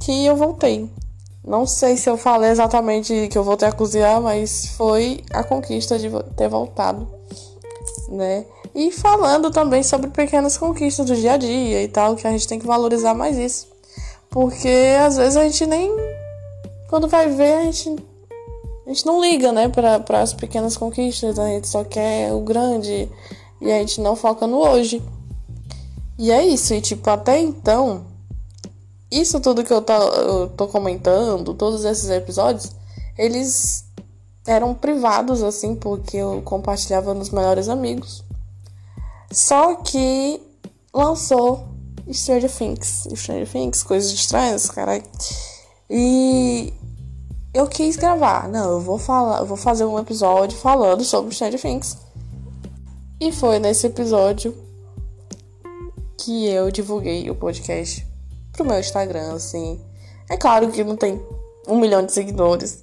que 0.00 0.24
eu 0.24 0.36
voltei. 0.36 0.90
Não 1.44 1.66
sei 1.66 1.96
se 1.96 2.08
eu 2.08 2.16
falei 2.16 2.50
exatamente 2.50 3.28
que 3.28 3.38
eu 3.38 3.44
voltei 3.44 3.68
a 3.68 3.72
cozinhar, 3.72 4.20
mas 4.20 4.66
foi 4.76 5.24
a 5.30 5.42
conquista 5.42 5.98
de 5.98 6.10
ter 6.36 6.48
voltado, 6.48 7.08
né? 8.08 8.44
E 8.74 8.92
falando 8.92 9.50
também 9.50 9.82
sobre 9.82 10.10
pequenas 10.10 10.56
conquistas 10.56 11.06
do 11.06 11.16
dia 11.16 11.32
a 11.32 11.36
dia 11.36 11.82
e 11.82 11.88
tal, 11.88 12.16
que 12.16 12.26
a 12.26 12.30
gente 12.30 12.46
tem 12.46 12.58
que 12.58 12.66
valorizar 12.66 13.14
mais 13.14 13.36
isso. 13.36 13.66
Porque 14.30 14.96
às 15.00 15.16
vezes 15.16 15.36
a 15.36 15.44
gente 15.44 15.66
nem. 15.66 15.90
Quando 16.88 17.08
vai 17.08 17.28
ver, 17.28 17.54
a 17.54 17.64
gente. 17.64 17.96
A 18.88 18.90
gente 18.90 19.04
não 19.04 19.20
liga, 19.20 19.52
né, 19.52 19.68
para 19.68 20.22
as 20.22 20.32
pequenas 20.32 20.74
conquistas, 20.74 21.38
a 21.38 21.46
gente 21.46 21.68
só 21.68 21.84
quer 21.84 22.32
o 22.32 22.40
grande 22.40 23.06
e 23.60 23.70
a 23.70 23.80
gente 23.80 24.00
não 24.00 24.16
foca 24.16 24.46
no 24.46 24.66
hoje. 24.66 25.02
E 26.18 26.30
é 26.30 26.42
isso, 26.46 26.72
e 26.72 26.80
tipo, 26.80 27.10
até 27.10 27.38
então, 27.38 28.06
isso 29.10 29.40
tudo 29.40 29.62
que 29.62 29.70
eu 29.70 29.82
tô, 29.82 29.92
eu 29.92 30.48
tô 30.48 30.66
comentando, 30.68 31.52
todos 31.52 31.84
esses 31.84 32.08
episódios, 32.08 32.72
eles 33.18 33.84
eram 34.46 34.72
privados, 34.72 35.42
assim, 35.42 35.74
porque 35.74 36.16
eu 36.16 36.40
compartilhava 36.40 37.12
nos 37.12 37.28
melhores 37.28 37.68
amigos. 37.68 38.24
Só 39.30 39.74
que 39.74 40.40
lançou 40.94 41.68
Stranger 42.10 42.50
Things. 42.50 43.06
Stranger 43.14 43.46
Things, 43.52 43.82
coisas 43.82 44.10
estranhas, 44.10 44.70
caralho. 44.70 45.02
E 45.90 46.72
eu 47.58 47.66
quis 47.66 47.96
gravar. 47.96 48.48
Não, 48.48 48.74
eu 48.74 48.80
vou 48.80 48.98
falar, 48.98 49.40
eu 49.40 49.46
vou 49.46 49.56
fazer 49.56 49.84
um 49.84 49.98
episódio 49.98 50.56
falando 50.56 51.02
sobre 51.02 51.34
Stranger 51.34 51.60
Things. 51.60 51.96
E 53.20 53.32
foi 53.32 53.58
nesse 53.58 53.84
episódio 53.88 54.54
que 56.16 56.46
eu 56.46 56.70
divulguei 56.70 57.28
o 57.28 57.34
podcast 57.34 58.06
pro 58.52 58.64
meu 58.64 58.78
Instagram, 58.78 59.32
assim. 59.32 59.80
É 60.30 60.36
claro 60.36 60.70
que 60.70 60.84
não 60.84 60.96
tem 60.96 61.20
um 61.66 61.80
milhão 61.80 62.06
de 62.06 62.12
seguidores, 62.12 62.80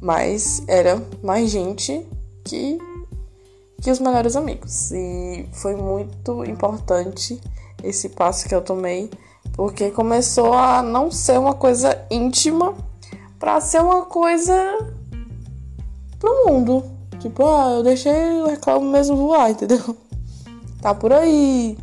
mas 0.00 0.62
era 0.68 1.02
mais 1.20 1.50
gente 1.50 2.06
que, 2.44 2.78
que 3.82 3.90
os 3.90 3.98
melhores 3.98 4.36
amigos. 4.36 4.92
E 4.92 5.48
foi 5.52 5.74
muito 5.74 6.44
importante 6.44 7.40
esse 7.82 8.10
passo 8.10 8.48
que 8.48 8.54
eu 8.54 8.62
tomei, 8.62 9.10
porque 9.54 9.90
começou 9.90 10.52
a 10.52 10.80
não 10.80 11.10
ser 11.10 11.40
uma 11.40 11.54
coisa 11.54 12.06
íntima 12.08 12.72
para 13.38 13.60
ser 13.60 13.80
uma 13.80 14.04
coisa 14.06 14.54
pro 16.18 16.46
mundo. 16.46 16.84
Tipo, 17.18 17.46
ah, 17.46 17.72
eu 17.76 17.82
deixei 17.82 18.40
o 18.40 18.46
reclamo 18.46 18.90
mesmo 18.90 19.16
voar, 19.16 19.50
entendeu? 19.50 19.96
Tá 20.80 20.94
por 20.94 21.12
aí. 21.12 21.76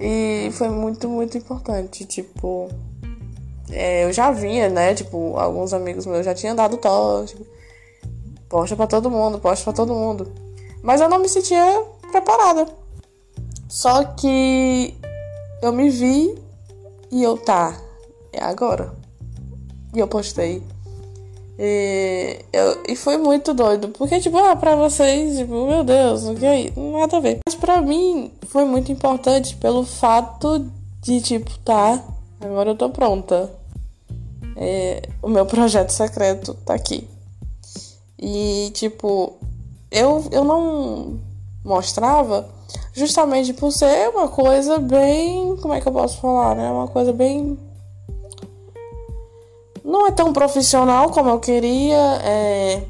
E 0.00 0.50
foi 0.52 0.68
muito, 0.68 1.08
muito 1.08 1.36
importante. 1.38 2.04
Tipo, 2.04 2.68
é, 3.70 4.04
eu 4.04 4.12
já 4.12 4.32
vinha, 4.32 4.68
né? 4.68 4.94
Tipo, 4.94 5.36
alguns 5.36 5.72
amigos 5.72 6.06
meus 6.06 6.24
já 6.24 6.34
tinham 6.34 6.56
dado 6.56 6.78
toque. 6.78 7.36
Posta 8.48 8.74
pra 8.74 8.86
todo 8.86 9.10
mundo, 9.10 9.38
posta 9.38 9.64
pra 9.64 9.72
todo 9.72 9.94
mundo. 9.94 10.32
Mas 10.82 11.00
eu 11.00 11.08
não 11.08 11.20
me 11.20 11.28
sentia 11.28 11.84
preparada. 12.10 12.66
Só 13.68 14.02
que 14.02 14.94
eu 15.62 15.72
me 15.72 15.90
vi 15.90 16.36
e 17.12 17.22
eu, 17.22 17.36
tá, 17.38 17.80
é 18.32 18.42
agora. 18.42 18.99
E 19.94 19.98
eu 19.98 20.06
postei. 20.06 20.62
E, 21.58 22.38
eu, 22.52 22.82
e 22.88 22.96
foi 22.96 23.18
muito 23.18 23.52
doido. 23.52 23.88
Porque, 23.88 24.18
tipo, 24.18 24.38
ah, 24.38 24.56
pra 24.56 24.76
vocês, 24.76 25.36
tipo, 25.36 25.66
meu 25.66 25.84
Deus, 25.84 26.24
o 26.24 26.34
que 26.34 26.46
é 26.46 26.72
Nada 26.74 27.18
a 27.18 27.20
ver. 27.20 27.40
Mas 27.46 27.54
pra 27.54 27.82
mim 27.82 28.32
foi 28.48 28.64
muito 28.64 28.90
importante 28.90 29.56
pelo 29.56 29.84
fato 29.84 30.66
de, 31.02 31.20
tipo, 31.20 31.50
tá, 31.58 32.02
agora 32.40 32.70
eu 32.70 32.76
tô 32.76 32.88
pronta. 32.88 33.50
É, 34.56 35.02
o 35.22 35.28
meu 35.28 35.44
projeto 35.44 35.90
secreto 35.90 36.54
tá 36.64 36.74
aqui. 36.74 37.06
E, 38.18 38.70
tipo, 38.72 39.34
eu, 39.90 40.24
eu 40.30 40.44
não 40.44 41.18
mostrava 41.64 42.48
justamente 42.92 43.52
por 43.52 43.70
ser 43.70 44.08
uma 44.08 44.28
coisa 44.28 44.78
bem. 44.78 45.56
Como 45.56 45.74
é 45.74 45.80
que 45.80 45.88
eu 45.88 45.92
posso 45.92 46.18
falar, 46.20 46.54
né? 46.54 46.70
Uma 46.70 46.88
coisa 46.88 47.12
bem 47.12 47.58
não 49.84 50.06
é 50.06 50.10
tão 50.10 50.32
profissional 50.32 51.10
como 51.10 51.30
eu 51.30 51.40
queria, 51.40 52.20
é... 52.22 52.82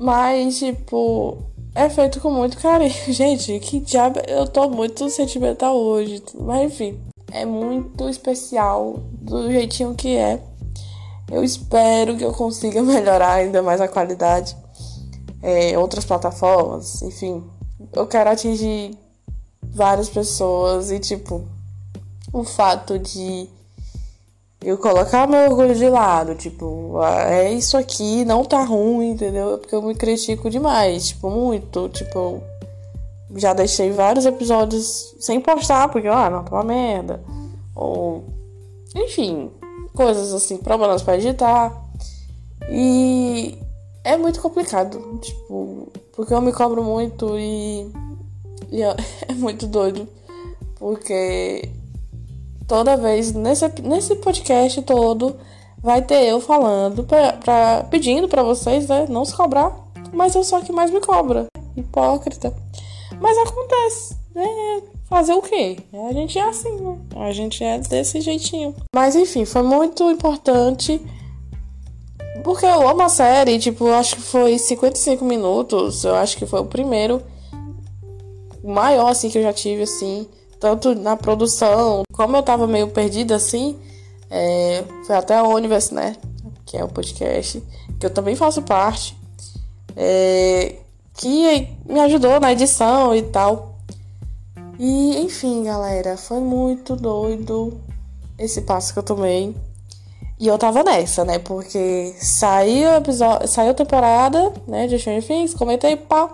mas, 0.00 0.58
tipo, 0.58 1.38
é 1.74 1.88
feito 1.90 2.20
com 2.20 2.30
muito 2.30 2.56
carinho. 2.58 2.92
Gente, 3.12 3.58
que 3.60 3.80
diabo, 3.80 4.20
eu 4.28 4.46
tô 4.46 4.68
muito 4.68 5.08
sentimental 5.10 5.76
hoje, 5.76 6.22
mas 6.38 6.72
enfim, 6.72 7.00
é 7.32 7.44
muito 7.44 8.08
especial 8.08 9.00
do 9.12 9.50
jeitinho 9.50 9.94
que 9.94 10.16
é. 10.16 10.40
Eu 11.30 11.42
espero 11.42 12.16
que 12.16 12.24
eu 12.24 12.32
consiga 12.32 12.80
melhorar 12.84 13.34
ainda 13.34 13.62
mais 13.62 13.80
a 13.80 13.88
qualidade. 13.88 14.56
É, 15.42 15.76
outras 15.78 16.06
plataformas, 16.06 17.02
enfim, 17.02 17.44
eu 17.92 18.06
quero 18.06 18.30
atingir 18.30 18.96
várias 19.62 20.08
pessoas 20.08 20.90
e, 20.90 20.98
tipo, 20.98 21.46
o 22.32 22.44
fato 22.44 22.98
de 22.98 23.48
eu 24.64 24.78
colocar 24.78 25.26
meu 25.26 25.50
orgulho 25.50 25.74
de 25.74 25.88
lado, 25.88 26.34
tipo, 26.34 26.98
ah, 26.98 27.30
é 27.30 27.52
isso 27.52 27.76
aqui, 27.76 28.24
não 28.24 28.44
tá 28.44 28.64
ruim, 28.64 29.10
entendeu? 29.10 29.58
Porque 29.58 29.74
eu 29.74 29.82
me 29.82 29.94
critico 29.94 30.48
demais, 30.48 31.08
tipo, 31.08 31.28
muito, 31.28 31.88
tipo, 31.90 32.42
já 33.36 33.52
deixei 33.52 33.90
vários 33.90 34.24
episódios 34.24 35.14
sem 35.20 35.38
postar, 35.40 35.88
porque, 35.88 36.08
ah, 36.08 36.30
não, 36.30 36.44
tá 36.44 36.56
uma 36.56 36.64
merda. 36.64 37.22
Ou, 37.76 38.24
enfim, 38.94 39.50
coisas 39.94 40.32
assim, 40.32 40.56
problemas 40.56 41.02
para 41.02 41.18
editar. 41.18 41.72
E 42.70 43.58
é 44.02 44.16
muito 44.16 44.40
complicado, 44.40 45.18
tipo, 45.20 45.88
porque 46.16 46.32
eu 46.32 46.40
me 46.40 46.52
cobro 46.52 46.82
muito 46.82 47.38
e, 47.38 47.90
e 48.70 48.82
é 49.28 49.34
muito 49.34 49.66
doido, 49.66 50.08
porque 50.78 51.68
toda 52.66 52.96
vez 52.96 53.32
nesse, 53.32 53.68
nesse 53.82 54.16
podcast 54.16 54.80
todo 54.82 55.36
vai 55.82 56.00
ter 56.00 56.24
eu 56.24 56.40
falando 56.40 57.04
pra, 57.04 57.34
pra 57.34 57.86
pedindo 57.90 58.28
para 58.28 58.42
vocês, 58.42 58.88
né, 58.88 59.06
não 59.08 59.24
se 59.24 59.34
cobrar, 59.36 59.70
mas 60.12 60.34
eu 60.34 60.42
sou 60.42 60.58
a 60.58 60.62
que 60.62 60.72
mais 60.72 60.90
me 60.90 61.00
cobra. 61.00 61.46
Hipócrita. 61.76 62.54
Mas 63.20 63.36
acontece, 63.36 64.16
né? 64.34 64.82
Fazer 65.04 65.34
o 65.34 65.42
quê? 65.42 65.76
A 66.08 66.12
gente 66.12 66.38
é 66.38 66.48
assim, 66.48 66.74
né? 66.80 66.98
A 67.16 67.32
gente 67.32 67.62
é 67.62 67.78
desse 67.78 68.20
jeitinho. 68.20 68.74
Mas 68.94 69.14
enfim, 69.14 69.44
foi 69.44 69.62
muito 69.62 70.10
importante. 70.10 71.00
Porque 72.42 72.64
eu 72.64 72.88
amo 72.88 73.02
a 73.02 73.08
série, 73.08 73.58
tipo, 73.58 73.88
acho 73.88 74.16
que 74.16 74.22
foi 74.22 74.58
55 74.58 75.24
minutos. 75.24 76.04
Eu 76.04 76.14
acho 76.14 76.36
que 76.36 76.46
foi 76.46 76.60
o 76.60 76.66
primeiro 76.66 77.22
maior, 78.62 79.10
assim, 79.10 79.28
que 79.28 79.38
eu 79.38 79.42
já 79.42 79.52
tive, 79.52 79.82
assim 79.82 80.26
tanto 80.64 80.94
na 80.94 81.14
produção, 81.14 82.04
como 82.10 82.38
eu 82.38 82.42
tava 82.42 82.66
meio 82.66 82.88
perdida 82.88 83.36
assim, 83.36 83.76
é, 84.30 84.82
foi 85.06 85.14
até 85.14 85.42
o 85.42 85.54
Universe, 85.54 85.92
né? 85.92 86.16
Que 86.64 86.78
é 86.78 86.82
o 86.82 86.88
podcast, 86.88 87.62
que 88.00 88.06
eu 88.06 88.08
também 88.08 88.34
faço 88.34 88.62
parte, 88.62 89.14
é, 89.94 90.76
que 91.12 91.68
me 91.84 92.00
ajudou 92.00 92.40
na 92.40 92.50
edição 92.50 93.14
e 93.14 93.20
tal. 93.20 93.78
E 94.78 95.18
enfim, 95.18 95.64
galera, 95.64 96.16
foi 96.16 96.40
muito 96.40 96.96
doido 96.96 97.78
esse 98.38 98.62
passo 98.62 98.94
que 98.94 98.98
eu 98.98 99.02
tomei. 99.02 99.54
E 100.40 100.46
eu 100.48 100.56
tava 100.56 100.82
nessa, 100.82 101.26
né? 101.26 101.38
Porque 101.38 102.14
saiu 102.18 102.94
episódio, 102.94 103.46
saiu 103.48 103.72
a 103.72 103.74
temporada, 103.74 104.50
né, 104.66 104.86
de 104.86 104.98
Stranger 104.98 105.26
Things, 105.26 105.52
comentei, 105.52 105.94
pá. 105.94 106.30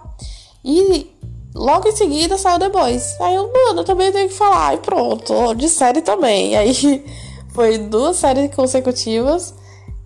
E 0.64 1.10
logo 1.54 1.88
em 1.88 1.96
seguida 1.96 2.38
saiu 2.38 2.58
The 2.58 2.68
Boys. 2.68 3.20
Aí 3.20 3.34
eu, 3.34 3.52
mano, 3.52 3.80
eu 3.80 3.84
também 3.84 4.12
tenho 4.12 4.28
que 4.28 4.34
falar. 4.34 4.74
E 4.74 4.78
pronto, 4.78 5.54
de 5.54 5.68
série 5.68 6.02
também. 6.02 6.54
Aí 6.56 7.04
foi 7.52 7.78
duas 7.78 8.16
séries 8.16 8.54
consecutivas 8.54 9.54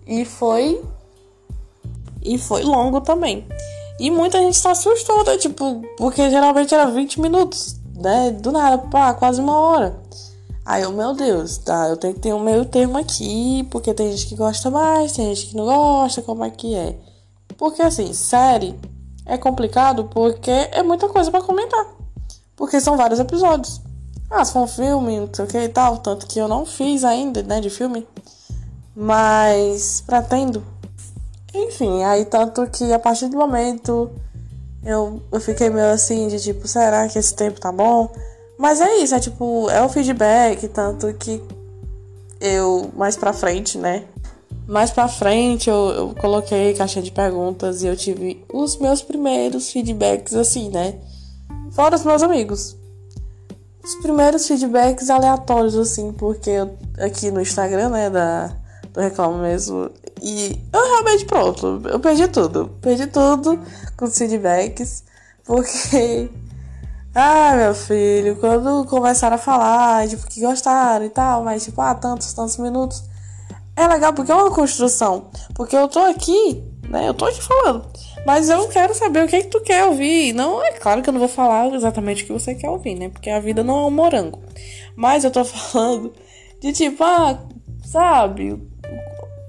e 0.07 0.25
foi 0.25 0.81
e 2.21 2.37
foi 2.37 2.63
longo 2.63 3.01
também. 3.01 3.45
E 3.99 4.11
muita 4.11 4.39
gente 4.39 4.57
se 4.57 4.67
assustou, 4.67 5.23
né? 5.23 5.37
Tipo, 5.37 5.81
porque 5.97 6.29
geralmente 6.29 6.73
era 6.73 6.87
20 6.87 7.21
minutos, 7.21 7.79
né? 7.95 8.31
Do 8.31 8.51
nada, 8.51 8.77
pá, 8.77 9.13
quase 9.13 9.39
uma 9.39 9.57
hora. 9.57 9.99
Aí 10.65 10.81
eu, 10.81 10.91
meu 10.91 11.13
Deus, 11.13 11.59
tá, 11.59 11.87
eu 11.89 11.95
tenho 11.95 12.15
que 12.15 12.19
ter 12.21 12.33
um 12.33 12.39
meio 12.39 12.65
termo 12.65 12.97
aqui, 12.97 13.65
porque 13.69 13.93
tem 13.93 14.11
gente 14.11 14.25
que 14.25 14.35
gosta 14.35 14.71
mais, 14.71 15.11
tem 15.11 15.33
gente 15.33 15.51
que 15.51 15.55
não 15.55 15.65
gosta, 15.65 16.23
como 16.23 16.43
é 16.43 16.49
que 16.49 16.73
é? 16.73 16.97
Porque 17.55 17.83
assim, 17.83 18.11
série 18.13 18.75
é 19.25 19.37
complicado 19.37 20.05
porque 20.05 20.51
é 20.51 20.83
muita 20.83 21.09
coisa 21.09 21.31
para 21.31 21.41
comentar. 21.41 21.85
Porque 22.55 22.79
são 22.79 22.95
vários 22.95 23.19
episódios. 23.19 23.81
Ah, 24.29 24.43
se 24.43 24.53
for 24.53 24.61
um 24.61 24.67
filme, 24.67 25.19
não 25.19 25.29
sei 25.31 25.45
o 25.45 25.47
que 25.47 25.57
e 25.57 25.69
tal, 25.69 25.97
tanto 25.97 26.27
que 26.27 26.39
eu 26.39 26.47
não 26.47 26.65
fiz 26.65 27.03
ainda, 27.03 27.43
né, 27.43 27.59
de 27.59 27.69
filme. 27.69 28.07
Mas 28.95 30.01
pretendo. 30.05 30.63
Enfim, 31.53 32.03
aí 32.03 32.25
tanto 32.25 32.67
que 32.67 32.91
a 32.91 32.99
partir 32.99 33.27
do 33.27 33.37
momento 33.37 34.11
eu, 34.85 35.21
eu 35.31 35.39
fiquei 35.39 35.69
meio 35.69 35.91
assim 35.91 36.27
de 36.27 36.39
tipo, 36.39 36.67
será 36.67 37.07
que 37.07 37.17
esse 37.17 37.33
tempo 37.33 37.59
tá 37.59 37.71
bom? 37.71 38.09
Mas 38.57 38.79
é 38.79 38.97
isso, 38.97 39.15
é 39.15 39.19
tipo, 39.19 39.69
é 39.69 39.81
o 39.81 39.89
feedback, 39.89 40.67
tanto 40.67 41.13
que 41.15 41.41
eu, 42.39 42.91
mais 42.95 43.17
pra 43.17 43.33
frente, 43.33 43.77
né? 43.77 44.03
Mais 44.67 44.91
pra 44.91 45.07
frente 45.07 45.69
eu, 45.69 45.89
eu 45.91 46.15
coloquei 46.15 46.73
caixinha 46.73 47.03
de 47.03 47.11
perguntas 47.11 47.83
e 47.83 47.87
eu 47.87 47.95
tive 47.95 48.43
os 48.51 48.77
meus 48.77 49.01
primeiros 49.01 49.71
feedbacks 49.71 50.33
assim, 50.33 50.69
né? 50.69 50.95
Fora 51.71 51.95
os 51.95 52.03
meus 52.03 52.23
amigos. 52.23 52.75
Os 53.83 53.95
primeiros 53.95 54.47
feedbacks 54.47 55.09
aleatórios, 55.11 55.75
assim, 55.75 56.11
porque 56.11 56.49
eu, 56.49 56.75
aqui 56.97 57.29
no 57.29 57.39
Instagram, 57.39 57.89
né, 57.89 58.09
da, 58.09 58.51
do 58.91 58.99
Reclamo 58.99 59.37
mesmo, 59.37 59.91
e 60.23 60.59
eu 60.73 60.83
realmente, 60.83 61.25
pronto, 61.25 61.81
eu 61.85 61.99
perdi 61.99 62.27
tudo. 62.27 62.71
Perdi 62.81 63.05
tudo 63.05 63.59
com 63.95 64.05
os 64.05 64.17
feedbacks, 64.17 65.03
porque 65.43 66.31
ah, 67.13 67.55
meu 67.55 67.75
filho, 67.75 68.37
quando 68.37 68.85
começaram 68.85 69.35
a 69.35 69.39
falar, 69.39 70.07
tipo, 70.07 70.25
que 70.27 70.41
gostaram 70.41 71.05
e 71.05 71.09
tal, 71.09 71.43
mas 71.43 71.65
tipo, 71.65 71.79
ah, 71.79 71.93
tantos, 71.93 72.33
tantos 72.33 72.57
minutos. 72.57 73.03
É 73.75 73.87
legal 73.87 74.13
porque 74.13 74.31
é 74.31 74.35
uma 74.35 74.51
construção. 74.51 75.29
Porque 75.53 75.75
eu 75.75 75.87
tô 75.87 75.99
aqui, 75.99 76.63
né? 76.89 77.07
Eu 77.07 77.13
tô 77.13 77.25
aqui 77.25 77.41
falando. 77.41 77.85
Mas 78.25 78.49
eu 78.49 78.67
quero 78.69 78.95
saber 78.95 79.23
o 79.23 79.27
que, 79.27 79.35
é 79.35 79.41
que 79.41 79.49
tu 79.49 79.61
quer 79.61 79.85
ouvir. 79.85 80.33
Não, 80.33 80.63
é 80.63 80.71
claro 80.73 81.01
que 81.01 81.09
eu 81.09 81.13
não 81.13 81.19
vou 81.19 81.29
falar 81.29 81.73
exatamente 81.73 82.23
o 82.23 82.27
que 82.27 82.33
você 82.33 82.55
quer 82.55 82.69
ouvir, 82.69 82.95
né? 82.95 83.09
Porque 83.09 83.29
a 83.29 83.39
vida 83.39 83.63
não 83.63 83.79
é 83.79 83.85
um 83.87 83.91
morango. 83.91 84.41
Mas 84.95 85.23
eu 85.23 85.31
tô 85.31 85.43
falando 85.45 86.13
de 86.61 86.71
tipo, 86.71 87.03
ah, 87.03 87.37
sabe, 87.83 88.59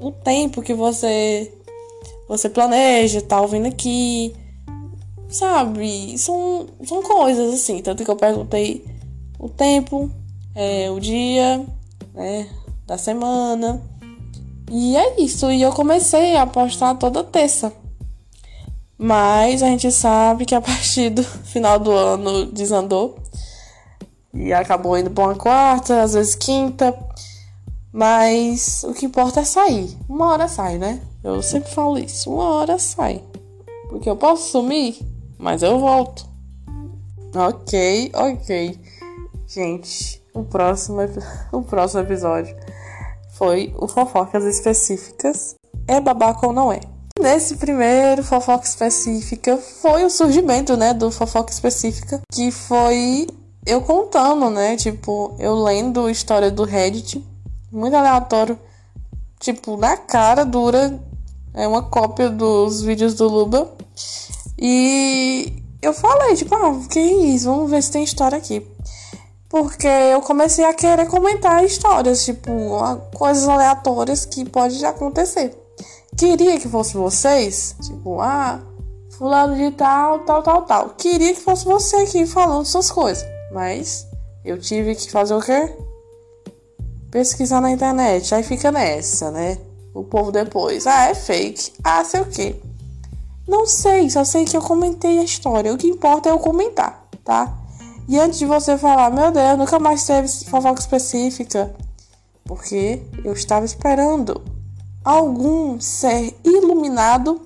o 0.00 0.10
tempo 0.10 0.62
que 0.62 0.74
você 0.74 1.52
você 2.28 2.48
planeja, 2.50 3.20
tá 3.20 3.40
ouvindo 3.40 3.68
aqui 3.68 4.34
Sabe? 5.28 6.16
São, 6.18 6.66
são 6.84 7.02
coisas 7.02 7.54
assim. 7.54 7.82
Tanto 7.82 8.04
que 8.04 8.10
eu 8.10 8.16
perguntei 8.16 8.84
o 9.38 9.48
tempo, 9.48 10.10
é, 10.54 10.90
o 10.90 11.00
dia, 11.00 11.64
né? 12.14 12.48
Da 12.86 12.96
semana. 12.96 13.82
E 14.70 14.96
é 14.96 15.20
isso. 15.20 15.50
E 15.50 15.62
eu 15.62 15.72
comecei 15.72 16.36
a 16.36 16.46
postar 16.46 16.94
toda 16.94 17.24
terça. 17.24 17.72
Mas 18.98 19.62
a 19.62 19.66
gente 19.66 19.90
sabe 19.92 20.44
que 20.44 20.54
a 20.54 20.60
partir 20.60 21.10
do 21.10 21.22
final 21.44 21.78
do 21.78 21.90
ano 21.90 22.46
desandou. 22.46 23.18
E 24.34 24.52
acabou 24.52 24.98
indo 24.98 25.10
pra 25.10 25.24
uma 25.24 25.34
quarta, 25.34 26.02
às 26.02 26.14
vezes 26.14 26.34
quinta. 26.34 26.96
Mas 27.92 28.84
o 28.84 28.92
que 28.92 29.06
importa 29.06 29.40
é 29.40 29.44
sair. 29.44 29.96
Uma 30.08 30.32
hora 30.32 30.48
sai, 30.48 30.78
né? 30.78 31.00
Eu 31.24 31.42
sempre 31.42 31.70
falo 31.70 31.98
isso. 31.98 32.30
Uma 32.30 32.44
hora 32.44 32.78
sai. 32.78 33.22
Porque 33.88 34.10
eu 34.10 34.16
posso 34.16 34.50
sumir 34.50 34.98
mas 35.38 35.62
eu 35.62 35.78
volto. 35.78 36.26
Ok, 37.34 38.10
ok. 38.14 38.80
Gente, 39.46 40.22
o 40.32 40.42
próximo, 40.44 40.98
o 41.52 41.62
próximo 41.62 42.02
episódio 42.02 42.56
foi 43.36 43.74
o 43.78 43.86
Fofocas 43.86 44.44
Específicas. 44.44 45.54
É 45.86 46.00
babaca 46.00 46.46
ou 46.46 46.52
não 46.52 46.72
é? 46.72 46.80
Nesse 47.18 47.56
primeiro 47.56 48.22
fofoca 48.22 48.66
específica 48.66 49.56
foi 49.56 50.04
o 50.04 50.10
surgimento, 50.10 50.76
né, 50.76 50.92
do 50.92 51.10
fofoca 51.10 51.50
específica, 51.50 52.20
que 52.30 52.50
foi 52.50 53.26
eu 53.64 53.80
contando, 53.80 54.50
né, 54.50 54.76
tipo, 54.76 55.34
eu 55.38 55.54
lendo 55.54 56.10
história 56.10 56.50
do 56.50 56.64
Reddit, 56.64 57.24
muito 57.72 57.96
aleatório, 57.96 58.58
tipo, 59.40 59.78
na 59.78 59.96
cara 59.96 60.44
dura, 60.44 61.00
é 61.54 61.66
uma 61.66 61.82
cópia 61.82 62.28
dos 62.28 62.82
vídeos 62.82 63.14
do 63.14 63.26
Luba. 63.26 63.72
E 64.58 65.54
eu 65.80 65.94
falei, 65.94 66.34
tipo, 66.34 66.54
ah, 66.54 66.78
que 66.90 67.00
isso? 67.00 67.46
Vamos 67.46 67.70
ver 67.70 67.82
se 67.82 67.92
tem 67.92 68.04
história 68.04 68.36
aqui. 68.36 68.64
Porque 69.48 69.86
eu 69.86 70.20
comecei 70.20 70.64
a 70.64 70.74
querer 70.74 71.06
comentar 71.06 71.64
histórias, 71.64 72.24
tipo, 72.24 72.50
coisas 73.14 73.48
aleatórias 73.48 74.24
que 74.24 74.44
pode 74.44 74.84
acontecer. 74.84 75.56
Queria 76.16 76.58
que 76.58 76.68
fosse 76.68 76.94
vocês, 76.94 77.76
tipo, 77.80 78.20
ah, 78.20 78.60
fulano 79.16 79.54
de 79.56 79.70
tal, 79.72 80.20
tal, 80.20 80.42
tal, 80.42 80.62
tal. 80.62 80.90
Queria 80.90 81.34
que 81.34 81.40
fosse 81.40 81.64
você 81.64 81.96
aqui 81.96 82.26
falando 82.26 82.64
suas 82.64 82.90
coisas. 82.90 83.24
Mas 83.52 84.06
eu 84.44 84.58
tive 84.58 84.94
que 84.94 85.10
fazer 85.10 85.34
o 85.34 85.40
quê? 85.40 85.76
Pesquisar 87.10 87.60
na 87.60 87.70
internet. 87.70 88.34
Aí 88.34 88.42
fica 88.42 88.72
nessa, 88.72 89.30
né? 89.30 89.58
O 89.94 90.04
povo 90.04 90.32
depois. 90.32 90.86
Ah, 90.86 91.08
é 91.08 91.14
fake. 91.14 91.72
Ah, 91.84 92.04
sei 92.04 92.20
o 92.20 92.26
quê. 92.26 92.56
Não 93.46 93.64
sei, 93.64 94.10
só 94.10 94.24
sei 94.24 94.44
que 94.44 94.56
eu 94.56 94.62
comentei 94.62 95.18
a 95.18 95.24
história. 95.24 95.72
O 95.72 95.78
que 95.78 95.86
importa 95.86 96.28
é 96.28 96.32
eu 96.32 96.38
comentar, 96.38 97.08
tá? 97.24 97.56
E 98.08 98.18
antes 98.18 98.38
de 98.38 98.46
você 98.46 98.78
falar, 98.78 99.10
meu 99.10 99.32
Deus, 99.32 99.58
nunca 99.58 99.78
mais 99.78 100.06
teve 100.06 100.28
fofoca 100.28 100.80
específica. 100.80 101.74
Porque 102.44 103.02
eu 103.24 103.32
estava 103.32 103.64
esperando 103.64 104.40
algum 105.04 105.80
ser 105.80 106.36
iluminado 106.44 107.40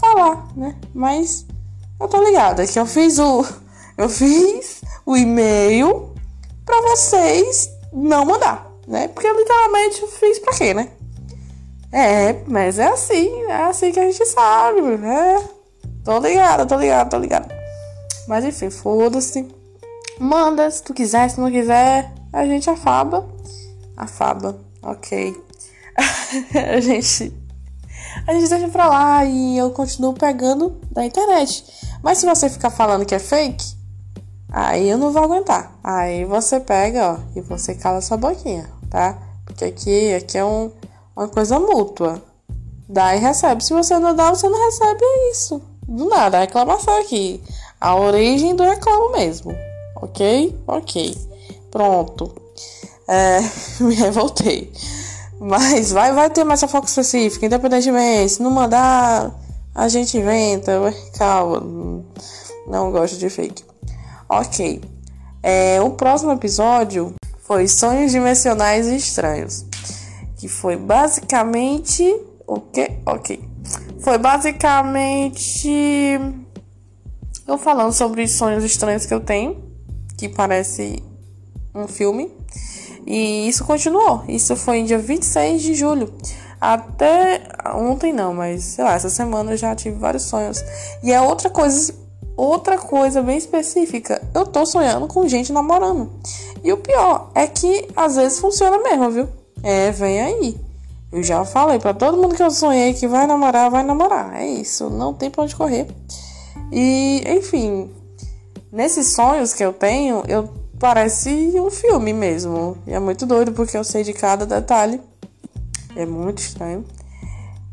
falar, 0.00 0.46
né? 0.56 0.76
Mas 0.94 1.46
eu 2.00 2.08
tô 2.08 2.22
ligada 2.22 2.66
que 2.66 2.78
eu 2.78 2.86
fiz 2.86 3.18
o 3.18 3.44
eu 3.96 4.08
fiz 4.08 4.80
o 5.04 5.16
e-mail 5.16 6.14
para 6.64 6.80
vocês 6.90 7.70
não 7.92 8.24
mandar, 8.24 8.70
né? 8.86 9.08
Porque 9.08 9.26
eu 9.26 9.36
literalmente 9.36 10.02
eu 10.02 10.08
fiz 10.08 10.38
para 10.38 10.54
quê, 10.54 10.74
né? 10.74 10.90
É, 11.92 12.42
mas 12.46 12.78
é 12.78 12.88
assim, 12.88 13.42
é 13.44 13.64
assim 13.64 13.92
que 13.92 14.00
a 14.00 14.10
gente 14.10 14.26
sabe, 14.26 14.82
né? 14.82 15.48
Tô 16.04 16.18
ligada, 16.18 16.66
tô 16.66 16.76
ligada, 16.76 17.08
tô 17.08 17.18
ligada. 17.18 17.48
Mas 18.28 18.44
enfim, 18.44 18.70
foda-se. 18.70 19.55
Manda 20.18 20.70
se 20.70 20.82
tu 20.82 20.94
quiser, 20.94 21.28
se 21.30 21.40
não 21.40 21.50
quiser, 21.50 22.12
a 22.32 22.44
gente 22.46 22.68
afaba. 22.68 23.26
Afaba, 23.96 24.58
ok. 24.82 25.36
a 26.54 26.80
gente. 26.80 27.32
A 28.26 28.32
gente 28.32 28.48
deixa 28.48 28.68
pra 28.68 28.88
lá 28.88 29.24
e 29.24 29.58
eu 29.58 29.70
continuo 29.70 30.14
pegando 30.14 30.80
da 30.90 31.04
internet. 31.04 31.64
Mas 32.02 32.18
se 32.18 32.26
você 32.26 32.48
ficar 32.48 32.70
falando 32.70 33.04
que 33.04 33.14
é 33.14 33.18
fake, 33.18 33.76
aí 34.50 34.88
eu 34.88 34.96
não 34.96 35.12
vou 35.12 35.22
aguentar. 35.22 35.78
Aí 35.84 36.24
você 36.24 36.58
pega, 36.58 37.12
ó, 37.12 37.18
e 37.34 37.40
você 37.40 37.74
cala 37.74 38.00
sua 38.00 38.16
boquinha, 38.16 38.68
tá? 38.90 39.18
Porque 39.44 39.64
aqui, 39.64 40.14
aqui 40.14 40.38
é 40.38 40.44
um 40.44 40.70
uma 41.16 41.28
coisa 41.28 41.58
mútua. 41.58 42.22
Dá 42.88 43.16
e 43.16 43.18
recebe. 43.18 43.64
Se 43.64 43.72
você 43.72 43.98
não 43.98 44.14
dá, 44.14 44.28
você 44.30 44.48
não 44.48 44.64
recebe 44.66 45.02
é 45.02 45.30
isso. 45.30 45.62
Do 45.88 46.08
nada, 46.08 46.36
a 46.36 46.40
reclamação 46.40 47.00
aqui. 47.00 47.42
A 47.80 47.96
origem 47.96 48.54
do 48.54 48.62
reclamo 48.62 49.12
mesmo. 49.12 49.56
Ok? 49.96 50.58
Ok. 50.66 51.16
Pronto. 51.70 52.34
É, 53.08 53.40
me 53.82 53.94
revoltei. 53.94 54.72
Mas 55.38 55.92
vai, 55.92 56.12
vai 56.12 56.30
ter 56.30 56.44
mais 56.44 56.60
foco 56.62 56.86
específica, 56.86 57.46
independentemente. 57.46 58.32
Se 58.32 58.42
não 58.42 58.50
mandar, 58.50 59.34
a 59.74 59.88
gente 59.88 60.16
inventa. 60.16 60.94
Calma. 61.18 62.04
Não 62.66 62.90
gosto 62.90 63.18
de 63.18 63.28
fake. 63.28 63.64
Ok. 64.28 64.82
É, 65.42 65.80
o 65.80 65.90
próximo 65.90 66.32
episódio 66.32 67.14
foi 67.40 67.68
Sonhos 67.68 68.12
Dimensionais 68.12 68.86
Estranhos 68.86 69.66
que 70.36 70.48
foi 70.48 70.76
basicamente 70.76 72.04
o 72.46 72.60
que? 72.60 72.88
Ok. 73.04 73.42
Foi 74.00 74.18
basicamente 74.18 75.68
eu 77.46 77.58
falando 77.58 77.92
sobre 77.92 78.28
sonhos 78.28 78.62
estranhos 78.62 79.06
que 79.06 79.14
eu 79.14 79.20
tenho, 79.20 79.56
que 80.16 80.28
parece 80.28 81.02
um 81.74 81.86
filme. 81.86 82.30
E 83.06 83.48
isso 83.48 83.64
continuou. 83.64 84.24
Isso 84.28 84.56
foi 84.56 84.78
em 84.78 84.84
dia 84.84 84.98
26 84.98 85.62
de 85.62 85.74
julho. 85.74 86.12
Até 86.60 87.42
ontem 87.74 88.12
não, 88.12 88.34
mas 88.34 88.64
sei 88.64 88.84
lá, 88.84 88.94
essa 88.94 89.10
semana 89.10 89.52
eu 89.52 89.56
já 89.56 89.74
tive 89.74 89.96
vários 89.96 90.24
sonhos. 90.24 90.64
E 91.02 91.12
é 91.12 91.20
outra 91.20 91.50
coisa, 91.50 91.94
outra 92.36 92.78
coisa 92.78 93.22
bem 93.22 93.36
específica. 93.36 94.20
Eu 94.34 94.46
tô 94.46 94.64
sonhando 94.64 95.06
com 95.06 95.28
gente 95.28 95.52
namorando. 95.52 96.10
E 96.64 96.72
o 96.72 96.78
pior 96.78 97.30
é 97.34 97.46
que 97.46 97.86
às 97.94 98.16
vezes 98.16 98.38
funciona 98.38 98.78
mesmo, 98.78 99.10
viu? 99.10 99.28
É, 99.62 99.90
vem 99.92 100.20
aí. 100.20 100.56
Eu 101.12 101.22
já 101.22 101.44
falei 101.44 101.78
para 101.78 101.94
todo 101.94 102.16
mundo 102.16 102.34
que 102.34 102.42
eu 102.42 102.50
sonhei 102.50 102.92
que 102.92 103.06
vai 103.06 103.26
namorar, 103.26 103.70
vai 103.70 103.82
namorar. 103.82 104.34
É 104.34 104.46
isso, 104.46 104.90
não 104.90 105.14
tem 105.14 105.30
pra 105.30 105.44
onde 105.44 105.54
correr. 105.54 105.86
E, 106.72 107.22
enfim, 107.28 107.90
nesses 108.76 109.14
sonhos 109.14 109.54
que 109.54 109.64
eu 109.64 109.72
tenho, 109.72 110.22
eu 110.28 110.50
parece 110.78 111.30
um 111.58 111.70
filme 111.70 112.12
mesmo. 112.12 112.76
E 112.86 112.92
é 112.92 113.00
muito 113.00 113.24
doido 113.24 113.52
porque 113.52 113.76
eu 113.76 113.82
sei 113.82 114.04
de 114.04 114.12
cada 114.12 114.44
detalhe. 114.44 115.00
É 115.96 116.04
muito 116.04 116.38
estranho. 116.40 116.84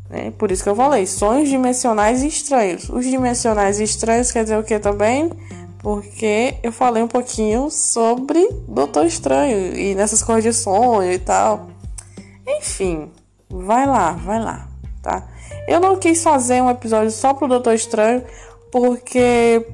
Né? 0.08 0.32
Por 0.38 0.50
isso 0.50 0.62
que 0.62 0.68
eu 0.70 0.74
falei, 0.74 1.06
sonhos 1.06 1.50
dimensionais 1.50 2.22
estranhos. 2.22 2.88
Os 2.88 3.04
dimensionais 3.04 3.80
estranhos 3.80 4.32
quer 4.32 4.44
dizer 4.44 4.58
o 4.58 4.64
que 4.64 4.78
também? 4.78 5.30
Porque 5.80 6.54
eu 6.62 6.72
falei 6.72 7.02
um 7.02 7.08
pouquinho 7.08 7.70
sobre 7.70 8.48
Doutor 8.66 9.04
Estranho 9.04 9.76
e 9.76 9.94
nessas 9.94 10.22
coisas 10.22 10.42
de 10.42 10.52
sonho 10.54 11.12
e 11.12 11.18
tal. 11.18 11.68
Enfim, 12.46 13.10
vai 13.50 13.86
lá, 13.86 14.12
vai 14.12 14.40
lá, 14.40 14.66
tá? 15.02 15.28
Eu 15.68 15.80
não 15.80 15.96
quis 15.96 16.22
fazer 16.22 16.62
um 16.62 16.70
episódio 16.70 17.10
só 17.10 17.34
pro 17.34 17.46
Doutor 17.46 17.74
Estranho, 17.74 18.24
porque. 18.72 19.66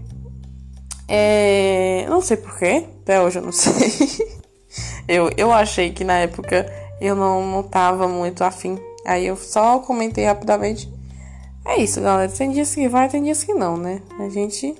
É, 1.12 2.06
não 2.08 2.20
sei 2.20 2.36
porquê, 2.36 2.86
até 3.02 3.20
hoje 3.20 3.40
eu 3.40 3.42
não 3.42 3.50
sei. 3.52 3.90
eu, 5.08 5.28
eu 5.36 5.50
achei 5.50 5.90
que 5.90 6.04
na 6.04 6.18
época 6.18 6.72
eu 7.00 7.16
não, 7.16 7.44
não 7.44 7.62
tava 7.64 8.06
muito 8.06 8.44
afim. 8.44 8.78
Aí 9.04 9.26
eu 9.26 9.34
só 9.34 9.80
comentei 9.80 10.24
rapidamente. 10.24 10.88
É 11.66 11.78
isso, 11.78 12.00
galera. 12.00 12.30
Tem 12.30 12.52
dias 12.52 12.72
que 12.72 12.88
vai, 12.88 13.08
tem 13.08 13.24
dias 13.24 13.42
que 13.42 13.52
não, 13.52 13.76
né? 13.76 14.00
A 14.20 14.28
gente 14.28 14.76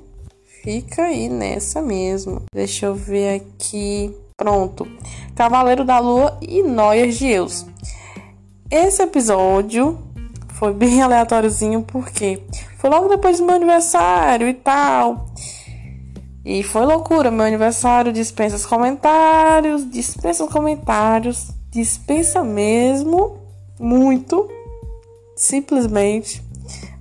fica 0.63 1.03
aí 1.03 1.29
nessa 1.29 1.83
mesmo. 1.83 2.43
Deixa 2.55 2.87
eu 2.87 2.95
ver 2.95 3.41
aqui. 3.41 4.15
Pronto. 4.37 4.87
Cavaleiro 5.35 5.85
da 5.85 5.99
Lua 5.99 6.39
e 6.41 6.63
Noias 6.63 7.19
de 7.19 7.27
Eus. 7.27 7.67
Esse 8.71 9.03
episódio 9.03 9.99
foi 10.51 10.73
bem 10.73 11.03
aleatóriozinho 11.03 11.83
porque 11.83 12.41
foi 12.79 12.89
logo 12.89 13.09
depois 13.09 13.39
do 13.39 13.47
meu 13.47 13.57
aniversário 13.57 14.49
e 14.49 14.55
tal. 14.55 15.27
E 16.51 16.65
foi 16.65 16.85
loucura, 16.85 17.31
meu 17.31 17.47
aniversário 17.47 18.13
dispensa 18.13 18.57
os 18.57 18.67
comentários, 18.67 19.89
dispensa 19.89 20.45
os 20.45 20.53
comentários, 20.53 21.53
dispensa 21.71 22.43
mesmo, 22.43 23.39
muito, 23.79 24.51
simplesmente. 25.37 26.43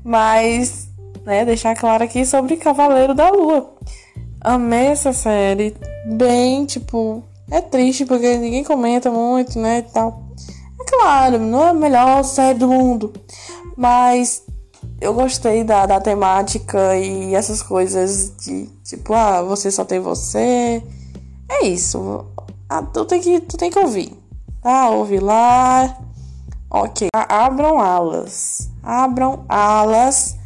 Mas, 0.03 0.88
né, 1.25 1.43
deixar 1.45 1.75
claro 1.75 2.03
aqui 2.03 2.27
sobre 2.27 2.57
Cavaleiro 2.57 3.15
da 3.15 3.31
Lua. 3.31 3.73
Amei 4.39 4.89
essa 4.89 5.13
série, 5.13 5.75
bem, 6.05 6.67
tipo, 6.67 7.23
é 7.49 7.59
triste 7.59 8.05
porque 8.05 8.38
ninguém 8.38 8.63
comenta 8.63 9.09
muito, 9.09 9.57
né, 9.57 9.79
e 9.79 9.91
tal. 9.91 10.25
É 10.79 10.83
claro, 10.83 11.39
não 11.39 11.65
é 11.65 11.69
a 11.69 11.73
melhor 11.73 12.23
série 12.23 12.59
do 12.59 12.67
mundo, 12.67 13.12
mas 13.75 14.43
eu 15.01 15.13
gostei 15.13 15.63
da, 15.63 15.85
da 15.85 15.99
temática 15.99 16.95
e 16.97 17.33
essas 17.33 17.62
coisas 17.62 18.35
de 18.38 18.65
tipo, 18.83 19.13
ah, 19.13 19.41
você 19.41 19.71
só 19.71 19.85
tem 19.85 19.99
você. 19.99 20.83
É 21.47 21.65
isso. 21.65 22.25
Ah, 22.67 22.83
tu 22.83 23.05
tem 23.05 23.21
que, 23.21 23.39
tu 23.41 23.57
tem 23.57 23.71
que 23.71 23.79
ouvir. 23.79 24.13
Tá? 24.62 24.89
Ouve 24.89 25.19
lá. 25.19 25.97
Ok. 26.69 27.07
Abram 27.13 27.79
alas. 27.79 28.69
Abram 28.83 29.45
alas 29.47 30.38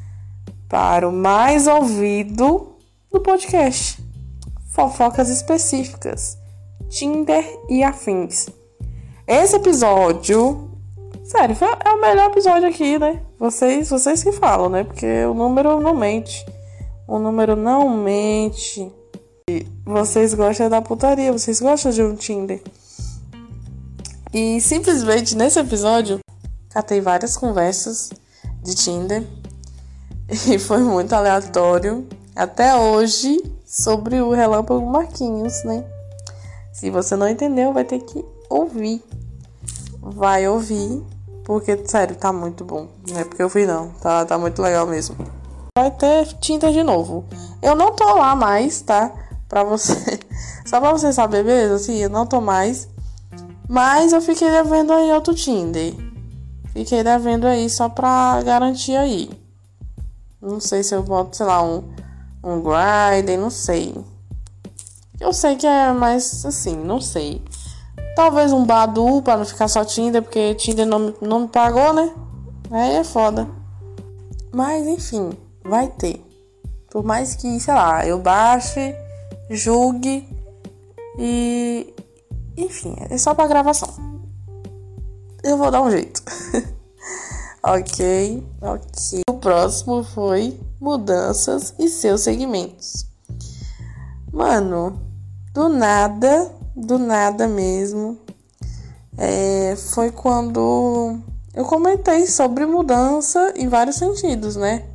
para 0.69 1.07
o 1.07 1.11
mais 1.11 1.67
ouvido 1.67 2.77
do 3.11 3.19
podcast. 3.19 4.03
Fofocas 4.69 5.29
específicas. 5.29 6.37
Tinder 6.89 7.43
e 7.69 7.83
afins. 7.83 8.47
Esse 9.27 9.55
episódio 9.55 10.72
Sério, 11.23 11.55
é 11.85 11.89
o 11.89 12.01
melhor 12.01 12.31
episódio 12.31 12.67
aqui, 12.67 12.99
né? 12.99 13.21
Vocês, 13.39 13.89
vocês 13.89 14.21
que 14.21 14.33
falam, 14.33 14.67
né? 14.67 14.83
Porque 14.83 15.23
o 15.23 15.33
número 15.33 15.79
não 15.79 15.95
mente. 15.95 16.45
O 17.07 17.17
número 17.17 17.55
não 17.55 17.89
mente. 17.89 18.91
E 19.49 19.65
vocês 19.85 20.33
gostam 20.33 20.69
da 20.69 20.81
putaria, 20.81 21.31
vocês 21.31 21.61
gostam 21.61 21.91
de 21.91 22.03
um 22.03 22.13
Tinder. 22.13 22.61
E 24.33 24.59
simplesmente 24.59 25.33
nesse 25.37 25.57
episódio, 25.59 26.19
catei 26.69 26.99
várias 26.99 27.37
conversas 27.37 28.09
de 28.61 28.75
Tinder. 28.75 29.23
E 30.49 30.59
foi 30.59 30.79
muito 30.79 31.13
aleatório. 31.13 32.07
Até 32.35 32.75
hoje, 32.75 33.41
sobre 33.65 34.21
o 34.21 34.31
Relâmpago 34.31 34.85
Marquinhos, 34.85 35.63
né? 35.63 35.85
Se 36.73 36.89
você 36.89 37.15
não 37.15 37.29
entendeu, 37.29 37.71
vai 37.71 37.85
ter 37.85 37.99
que 37.99 38.25
ouvir. 38.49 39.03
Vai 40.01 40.47
ouvir 40.47 41.03
porque, 41.45 41.77
sério, 41.85 42.15
tá 42.15 42.31
muito 42.31 42.63
bom. 42.63 42.87
Não 43.09 43.19
é 43.19 43.23
porque 43.23 43.43
eu 43.43 43.49
fui, 43.49 43.65
não. 43.65 43.89
Tá, 44.01 44.25
tá 44.25 44.37
muito 44.37 44.61
legal 44.61 44.87
mesmo. 44.87 45.15
Vai 45.77 45.91
ter 45.91 46.25
tinta 46.39 46.71
de 46.71 46.83
novo. 46.83 47.25
Eu 47.61 47.75
não 47.75 47.93
tô 47.93 48.05
lá 48.15 48.35
mais, 48.35 48.81
tá? 48.81 49.11
Pra 49.49 49.63
você. 49.63 50.19
Só 50.65 50.79
pra 50.79 50.91
você 50.91 51.11
saber, 51.11 51.43
beleza? 51.43 51.75
Assim, 51.75 51.97
eu 51.97 52.09
não 52.09 52.25
tô 52.25 52.39
mais. 52.39 52.87
Mas 53.67 54.13
eu 54.13 54.21
fiquei 54.21 54.49
devendo 54.49 54.93
aí 54.93 55.11
outro 55.11 55.33
Tinder. 55.33 55.93
Fiquei 56.73 57.03
devendo 57.03 57.45
aí 57.45 57.69
só 57.69 57.87
pra 57.87 58.41
garantir 58.43 58.95
aí. 58.95 59.29
Não 60.41 60.59
sei 60.59 60.83
se 60.83 60.95
eu 60.95 61.03
boto, 61.03 61.37
sei 61.37 61.45
lá, 61.45 61.63
um, 61.63 61.83
um 62.43 62.61
Grindr, 62.61 63.39
não 63.39 63.49
sei. 63.49 63.95
Eu 65.19 65.31
sei 65.31 65.55
que 65.55 65.65
é 65.65 65.93
mais 65.93 66.45
assim, 66.45 66.75
não 66.75 66.99
sei. 66.99 67.41
Talvez 68.15 68.53
um 68.53 68.65
Badu 68.65 69.21
pra 69.21 69.37
não 69.37 69.45
ficar 69.45 69.67
só 69.67 69.83
Tinder, 69.83 70.21
porque 70.21 70.53
Tinder 70.55 70.85
não, 70.85 71.13
não 71.19 71.41
me 71.41 71.47
pagou, 71.47 71.93
né? 71.93 72.13
Aí 72.69 72.97
é 72.97 73.03
foda. 73.03 73.47
Mas 74.51 74.85
enfim, 74.85 75.31
vai 75.63 75.87
ter. 75.87 76.23
Por 76.91 77.03
mais 77.03 77.35
que, 77.35 77.59
sei 77.59 77.73
lá, 77.73 78.05
eu 78.05 78.19
baixe, 78.19 78.95
julgue 79.49 80.27
e. 81.17 81.91
Enfim, 82.55 82.95
é 83.09 83.17
só 83.17 83.33
pra 83.33 83.47
gravação. 83.47 83.89
Eu 85.43 85.57
vou 85.57 85.71
dar 85.71 85.81
um 85.81 85.89
jeito. 85.89 86.21
ok, 87.63 88.47
ok. 88.61 89.21
O 89.27 89.33
próximo 89.33 90.03
foi 90.03 90.59
mudanças 90.79 91.73
e 91.79 91.89
seus 91.89 92.21
segmentos. 92.21 93.07
Mano, 94.31 94.99
do 95.51 95.67
nada 95.69 96.51
do 96.75 96.97
nada 96.97 97.47
mesmo, 97.47 98.17
é, 99.17 99.75
foi 99.75 100.11
quando 100.11 101.19
eu 101.53 101.65
comentei 101.65 102.25
sobre 102.25 102.65
mudança 102.65 103.53
em 103.55 103.67
vários 103.67 103.97
sentidos, 103.97 104.55
né? 104.55 104.85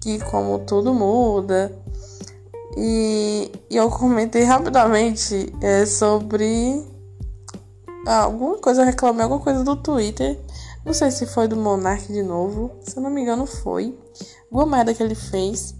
Que 0.00 0.18
como 0.24 0.58
tudo 0.60 0.92
muda. 0.92 1.72
E, 2.76 3.50
e 3.70 3.76
eu 3.76 3.90
comentei 3.90 4.44
rapidamente 4.44 5.52
é, 5.60 5.86
sobre 5.86 6.84
alguma 8.06 8.58
coisa, 8.58 8.82
eu 8.82 8.86
reclamei 8.86 9.22
alguma 9.22 9.40
coisa 9.40 9.64
do 9.64 9.76
Twitter. 9.76 10.38
Não 10.84 10.92
sei 10.92 11.10
se 11.10 11.26
foi 11.26 11.46
do 11.46 11.56
Monark 11.56 12.12
de 12.12 12.22
novo. 12.22 12.72
Se 12.82 12.96
eu 12.96 13.02
não 13.02 13.10
me 13.10 13.22
engano, 13.22 13.46
foi. 13.46 13.96
Alguma 14.50 14.76
merda 14.76 14.92
que 14.92 15.02
ele 15.02 15.14
fez. 15.14 15.74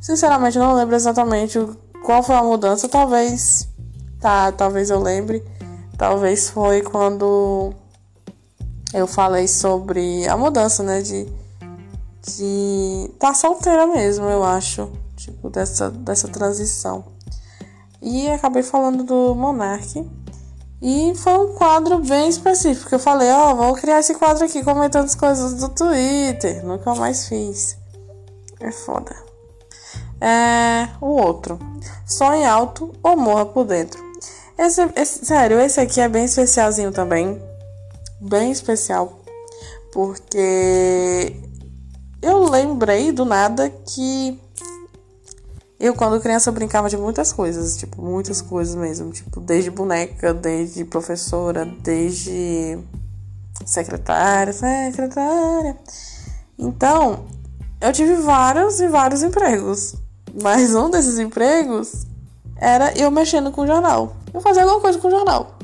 Sinceramente, 0.00 0.56
eu 0.56 0.62
não 0.62 0.74
lembro 0.74 0.94
exatamente 0.94 1.58
qual 2.04 2.22
foi 2.22 2.36
a 2.36 2.42
mudança. 2.42 2.88
Talvez 2.88 3.68
Tá, 4.22 4.52
talvez 4.52 4.88
eu 4.88 5.00
lembre. 5.00 5.44
Talvez 5.98 6.48
foi 6.48 6.80
quando 6.80 7.74
eu 8.94 9.06
falei 9.08 9.48
sobre 9.48 10.26
a 10.28 10.36
mudança, 10.36 10.84
né? 10.84 11.02
De. 11.02 11.26
De. 12.24 13.10
Tá 13.18 13.34
solteira 13.34 13.84
mesmo, 13.88 14.26
eu 14.26 14.44
acho. 14.44 14.92
Tipo, 15.16 15.50
dessa, 15.50 15.90
dessa 15.90 16.28
transição. 16.28 17.04
E 18.00 18.28
acabei 18.30 18.62
falando 18.62 19.02
do 19.02 19.34
Monark. 19.34 20.08
E 20.80 21.14
foi 21.16 21.38
um 21.38 21.54
quadro 21.54 21.98
bem 21.98 22.28
específico. 22.28 22.94
Eu 22.94 22.98
falei, 23.00 23.30
ó, 23.30 23.50
oh, 23.52 23.56
vou 23.56 23.74
criar 23.74 24.00
esse 24.00 24.14
quadro 24.14 24.44
aqui 24.44 24.62
comentando 24.62 25.04
as 25.04 25.14
coisas 25.16 25.54
do 25.54 25.68
Twitter. 25.68 26.64
Nunca 26.64 26.94
mais 26.94 27.26
fiz. 27.26 27.76
É 28.60 28.70
foda. 28.70 29.14
É, 30.20 30.88
o 31.00 31.06
outro. 31.06 31.58
Sonhe 32.06 32.44
alto 32.44 32.92
ou 33.02 33.16
morra 33.16 33.46
por 33.46 33.64
dentro. 33.64 34.11
Esse, 34.62 34.80
esse, 34.94 35.26
sério, 35.26 35.58
esse 35.58 35.80
aqui 35.80 36.00
é 36.00 36.08
bem 36.08 36.24
especialzinho 36.24 36.92
também. 36.92 37.42
Bem 38.20 38.52
especial. 38.52 39.20
Porque 39.92 41.36
eu 42.22 42.48
lembrei 42.48 43.10
do 43.10 43.24
nada 43.24 43.68
que 43.68 44.40
Eu, 45.80 45.94
quando 45.96 46.20
criança, 46.20 46.52
brincava 46.52 46.88
de 46.88 46.96
muitas 46.96 47.32
coisas, 47.32 47.76
tipo, 47.76 48.00
muitas 48.00 48.40
coisas 48.40 48.76
mesmo. 48.76 49.10
Tipo, 49.10 49.40
desde 49.40 49.68
boneca, 49.68 50.32
desde 50.32 50.84
professora, 50.84 51.66
desde 51.66 52.78
secretária, 53.66 54.52
secretária. 54.52 55.76
Então, 56.56 57.24
eu 57.80 57.92
tive 57.92 58.14
vários 58.14 58.80
e 58.80 58.86
vários 58.86 59.24
empregos. 59.24 59.96
Mas 60.40 60.72
um 60.72 60.88
desses 60.88 61.18
empregos 61.18 62.06
era 62.56 62.96
eu 62.96 63.10
mexendo 63.10 63.50
com 63.50 63.66
jornal. 63.66 64.21
Eu 64.32 64.40
fazia 64.40 64.62
alguma 64.62 64.80
coisa 64.80 64.98
com 64.98 65.10
jornal. 65.10 65.58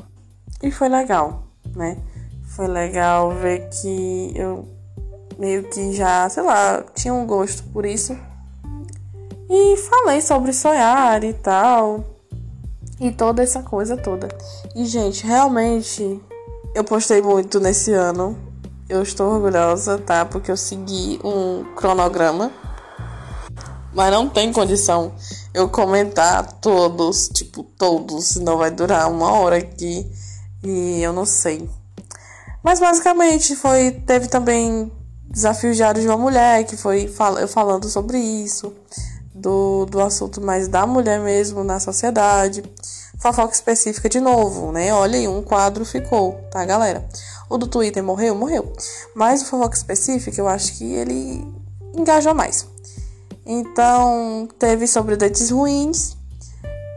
E 0.61 0.71
foi 0.71 0.89
legal, 0.89 1.43
né? 1.75 1.97
Foi 2.55 2.67
legal 2.67 3.31
ver 3.31 3.69
que 3.69 4.33
eu 4.35 4.67
meio 5.37 5.63
que 5.63 5.93
já, 5.93 6.27
sei 6.29 6.43
lá, 6.43 6.83
tinha 6.93 7.13
um 7.13 7.25
gosto 7.25 7.63
por 7.71 7.85
isso. 7.85 8.17
E 9.49 9.77
falei 9.77 10.21
sobre 10.21 10.51
sonhar 10.53 11.23
e 11.23 11.33
tal. 11.33 12.03
E 12.99 13.11
toda 13.11 13.41
essa 13.41 13.63
coisa 13.63 13.95
toda. 13.95 14.27
E, 14.75 14.85
gente, 14.85 15.25
realmente 15.25 16.21
eu 16.75 16.83
postei 16.83 17.21
muito 17.21 17.59
nesse 17.59 17.93
ano. 17.93 18.37
Eu 18.87 19.01
estou 19.01 19.31
orgulhosa, 19.33 19.97
tá? 19.97 20.25
Porque 20.25 20.51
eu 20.51 20.57
segui 20.57 21.19
um 21.23 21.63
cronograma. 21.75 22.51
Mas 23.93 24.11
não 24.11 24.29
tem 24.29 24.51
condição 24.51 25.13
eu 25.53 25.67
comentar 25.67 26.53
todos, 26.53 27.27
tipo, 27.29 27.63
todos, 27.63 28.25
senão 28.25 28.57
vai 28.57 28.69
durar 28.71 29.09
uma 29.11 29.31
hora 29.31 29.57
aqui. 29.57 30.09
E 30.63 31.01
eu 31.01 31.11
não 31.13 31.25
sei. 31.25 31.69
Mas 32.63 32.79
basicamente 32.79 33.55
foi. 33.55 33.91
Teve 33.91 34.27
também 34.27 34.91
desafios 35.29 35.77
diários 35.77 36.03
de 36.03 36.09
uma 36.09 36.17
mulher, 36.17 36.65
que 36.65 36.75
foi 36.75 37.07
fal 37.07 37.37
eu 37.37 37.47
falando 37.47 37.89
sobre 37.89 38.17
isso 38.17 38.73
do, 39.33 39.85
do 39.85 40.01
assunto 40.01 40.41
mais 40.41 40.67
da 40.67 40.85
mulher 40.85 41.19
mesmo 41.19 41.63
na 41.63 41.79
sociedade. 41.79 42.63
Fofoca 43.17 43.53
específica 43.53 44.07
de 44.07 44.19
novo, 44.19 44.71
né? 44.71 44.93
Olha 44.93 45.17
aí, 45.17 45.27
um 45.27 45.41
quadro 45.41 45.83
ficou, 45.83 46.33
tá, 46.51 46.63
galera? 46.65 47.07
O 47.49 47.57
do 47.57 47.67
Twitter 47.67 48.03
morreu? 48.03 48.35
Morreu. 48.35 48.71
Mas 49.15 49.41
o 49.41 49.45
fofoca 49.45 49.75
específica, 49.75 50.39
eu 50.39 50.47
acho 50.47 50.73
que 50.77 50.85
ele 50.85 51.45
engajou 51.93 52.33
mais. 52.33 52.67
Então, 53.51 54.47
teve 54.59 54.85
sobre 54.85 55.15
dates 55.15 55.49
ruins, 55.49 56.15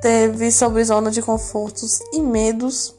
teve 0.03 0.53
sobre 0.53 0.85
zona 0.85 1.11
de 1.11 1.23
confortos 1.23 2.01
e 2.13 2.21
medos, 2.21 2.95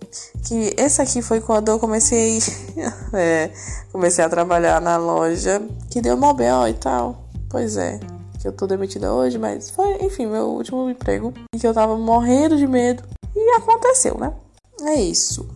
que 0.48 0.74
esse 0.76 1.00
aqui 1.00 1.22
foi 1.22 1.40
quando 1.40 1.70
eu 1.70 1.78
comecei 1.78 2.40
é, 3.14 3.52
comecei 3.92 4.26
a 4.26 4.30
trabalhar 4.30 4.82
na 4.82 4.98
loja, 4.98 5.62
que 5.92 6.02
deu 6.02 6.18
mó 6.18 6.36
e 6.68 6.74
tal. 6.74 7.28
Pois 7.48 7.78
é, 7.78 8.00
que 8.42 8.48
eu 8.48 8.52
tô 8.52 8.66
demitida 8.66 9.14
hoje, 9.14 9.38
mas 9.38 9.70
foi, 9.70 10.04
enfim, 10.04 10.26
meu 10.26 10.48
último 10.48 10.90
emprego. 10.90 11.32
E 11.54 11.60
que 11.60 11.68
eu 11.68 11.76
tava 11.76 11.96
morrendo 11.96 12.58
de 12.58 12.66
medo. 12.66 13.04
E 13.36 13.52
aconteceu, 13.52 14.18
né? 14.18 14.34
É 14.82 14.96
isso. 14.96 15.48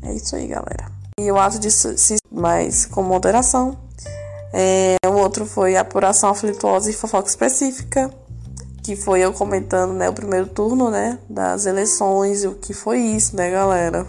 É 0.00 0.14
isso 0.14 0.34
aí, 0.34 0.46
galera. 0.46 0.90
E 1.20 1.30
o 1.30 1.36
ato 1.36 1.58
de 1.58 1.70
se 1.70 2.16
mais 2.32 2.86
com 2.86 3.02
moderação. 3.02 3.76
É, 4.52 4.96
o 5.06 5.12
outro 5.12 5.44
foi 5.44 5.76
apuração 5.76 6.30
aflituosa 6.30 6.90
e 6.90 6.94
fofoca 6.94 7.28
específica. 7.28 8.10
Que 8.82 8.96
foi 8.96 9.20
eu 9.20 9.32
comentando, 9.32 9.92
né, 9.92 10.08
o 10.08 10.14
primeiro 10.14 10.46
turno, 10.46 10.90
né, 10.90 11.18
das 11.28 11.66
eleições. 11.66 12.44
E 12.44 12.48
o 12.48 12.54
que 12.54 12.72
foi 12.72 12.98
isso, 12.98 13.36
né, 13.36 13.50
galera? 13.50 14.06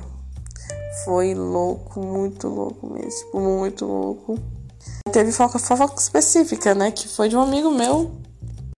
Foi 1.04 1.34
louco, 1.34 2.00
muito 2.02 2.48
louco 2.48 2.88
mesmo. 2.88 3.10
Tipo, 3.10 3.40
muito 3.40 3.86
louco. 3.86 4.40
Teve 5.12 5.32
fofoca 5.32 5.96
específica, 5.98 6.76
né? 6.76 6.92
Que 6.92 7.08
foi 7.08 7.30
de 7.30 7.36
um 7.36 7.42
amigo 7.42 7.72
meu. 7.72 8.12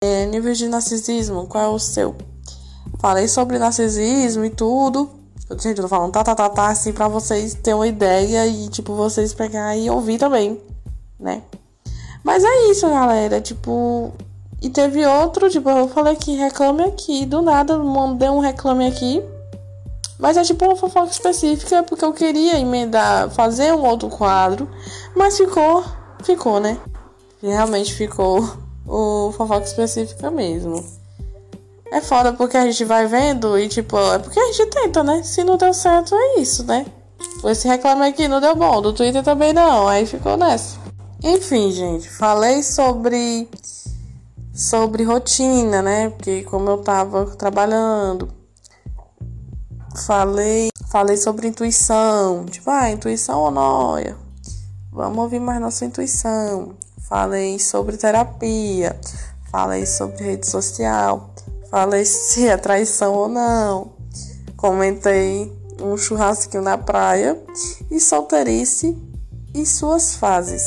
É, 0.04 0.26
nível 0.26 0.54
de 0.54 0.68
narcisismo, 0.68 1.46
qual 1.46 1.64
é 1.64 1.68
o 1.68 1.78
seu? 1.78 2.16
Falei 3.00 3.28
sobre 3.28 3.60
narcisismo 3.60 4.46
e 4.46 4.50
tudo. 4.50 5.10
Gente, 5.60 5.78
eu 5.78 5.84
tô 5.84 5.88
falando 5.88 6.12
tá, 6.12 6.24
tá, 6.24 6.34
tá, 6.34 6.50
tá, 6.50 6.68
assim, 6.70 6.94
pra 6.94 7.08
vocês 7.08 7.54
terem 7.54 7.76
uma 7.76 7.88
ideia 7.88 8.48
e, 8.48 8.70
tipo, 8.70 8.96
vocês 8.96 9.34
pegar 9.34 9.76
e 9.76 9.90
ouvir 9.90 10.18
também, 10.18 10.60
né? 11.22 11.42
Mas 12.24 12.44
é 12.44 12.72
isso, 12.72 12.90
galera. 12.90 13.40
Tipo. 13.40 14.12
E 14.62 14.70
teve 14.70 15.04
outro, 15.06 15.50
tipo, 15.50 15.68
eu 15.70 15.88
falei 15.88 16.16
que 16.16 16.36
reclame 16.36 16.84
aqui. 16.84 17.26
Do 17.26 17.42
nada, 17.42 17.78
mandei 17.78 18.30
um 18.30 18.40
reclame 18.40 18.88
aqui. 18.88 19.24
Mas 20.20 20.38
é 20.38 20.44
tipo 20.44 20.64
uma 20.66 20.76
fofoca 20.76 21.10
específica, 21.10 21.82
porque 21.82 22.06
eu 22.06 22.14
queria 22.14 22.60
emendar, 22.60 23.32
fazer 23.32 23.74
um 23.74 23.84
outro 23.84 24.08
quadro. 24.08 24.70
Mas 25.16 25.36
ficou 25.36 25.84
ficou, 26.24 26.60
né? 26.60 26.78
Realmente 27.42 27.94
ficou 27.94 28.48
o 28.88 29.32
fofoca 29.32 29.66
específica 29.66 30.30
mesmo. 30.30 30.84
É 31.92 32.00
foda 32.00 32.32
porque 32.32 32.56
a 32.56 32.66
gente 32.66 32.86
vai 32.86 33.06
vendo 33.06 33.58
e, 33.60 33.68
tipo, 33.68 33.98
é 33.98 34.20
porque 34.20 34.40
a 34.40 34.52
gente 34.52 34.68
tenta, 34.68 35.04
né? 35.04 35.24
Se 35.24 35.44
não 35.44 35.58
deu 35.58 35.74
certo, 35.74 36.16
é 36.16 36.40
isso, 36.40 36.64
né? 36.66 36.86
Esse 37.44 37.68
reclame 37.68 38.06
aqui 38.06 38.28
não 38.28 38.40
deu 38.40 38.56
bom, 38.56 38.82
do 38.82 38.94
Twitter 38.94 39.24
também 39.24 39.52
não, 39.52 39.88
aí 39.88 40.06
ficou 40.06 40.38
nessa. 40.38 40.81
Enfim, 41.24 41.72
gente, 41.72 42.10
falei 42.10 42.64
sobre 42.64 43.48
sobre 44.54 45.04
rotina, 45.04 45.82
né? 45.82 46.10
Porque 46.10 46.44
como 46.44 46.70
eu 46.70 46.80
tava 46.80 47.26
trabalhando, 47.36 48.30
falei, 50.06 50.70
falei 50.90 51.18
sobre 51.18 51.48
intuição, 51.48 52.46
tipo, 52.46 52.70
ah, 52.70 52.90
intuição 52.90 53.40
ou 53.40 53.52
noia. 53.52 54.18
Vamos 54.92 55.20
ouvir 55.20 55.40
mais 55.40 55.62
nossa 55.62 55.86
intuição. 55.86 56.76
Falei 57.08 57.60
sobre 57.60 57.98
terapia. 57.98 59.00
Falei 59.52 59.86
sobre 59.86 60.24
rede 60.24 60.48
social. 60.48 61.34
Falei 61.70 62.04
se 62.06 62.48
é 62.48 62.58
traição 62.58 63.14
ou 63.14 63.30
não. 63.30 63.94
Comentei 64.58 65.52
um 65.82 65.98
churrasquinho 65.98 66.64
na 66.64 66.78
praia 66.78 67.42
e 67.90 68.00
solteirice 68.00 68.98
e 69.54 69.66
suas 69.66 70.16
fases, 70.16 70.64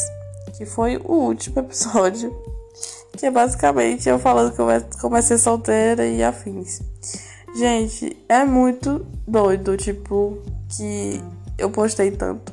que 0.57 0.65
foi 0.65 0.97
o 0.97 1.13
último 1.13 1.61
episódio, 1.61 2.35
que 3.17 3.27
é 3.27 3.31
basicamente 3.31 4.09
eu 4.09 4.19
falando 4.19 4.55
que 4.55 4.61
eu 4.61 4.67
comecei 5.01 5.39
solteira 5.39 6.07
e 6.07 6.23
afins. 6.23 6.81
Gente, 7.57 8.17
é 8.29 8.45
muito 8.45 9.07
doido, 9.27 9.77
tipo, 9.77 10.39
que 10.69 11.23
eu 11.57 11.71
postei 11.71 12.11
tanto. 12.11 12.53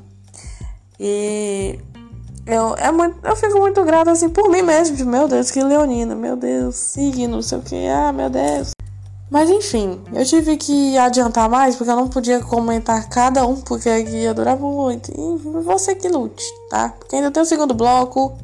E 0.99 1.79
eu, 2.45 2.75
é 2.75 2.91
muito, 2.91 3.17
eu 3.25 3.35
fico 3.35 3.59
muito 3.59 3.83
grata 3.83 4.11
assim 4.11 4.29
por 4.29 4.49
mim 4.49 4.61
mesmo. 4.61 5.03
Meu 5.05 5.27
Deus, 5.27 5.49
que 5.49 5.63
leonina, 5.63 6.13
meu 6.13 6.35
Deus, 6.35 6.75
signo, 6.75 7.35
não 7.35 7.41
sei 7.41 7.57
o 7.57 7.61
que, 7.61 7.87
ah, 7.87 8.13
meu 8.13 8.29
Deus. 8.29 8.71
Mas 9.31 9.49
enfim, 9.49 10.03
eu 10.13 10.25
tive 10.25 10.57
que 10.57 10.97
adiantar 10.97 11.49
mais 11.49 11.77
porque 11.77 11.89
eu 11.89 11.95
não 11.95 12.09
podia 12.09 12.41
comentar 12.41 13.07
cada 13.07 13.47
um, 13.47 13.61
porque 13.61 13.87
ia 13.89 14.33
durar 14.33 14.57
muito. 14.57 15.09
E 15.09 15.37
você 15.63 15.95
que 15.95 16.09
lute, 16.09 16.43
tá? 16.69 16.89
Porque 16.89 17.15
ainda 17.15 17.31
tem 17.31 17.41
o 17.41 17.45
segundo 17.45 17.73
bloco. 17.73 18.37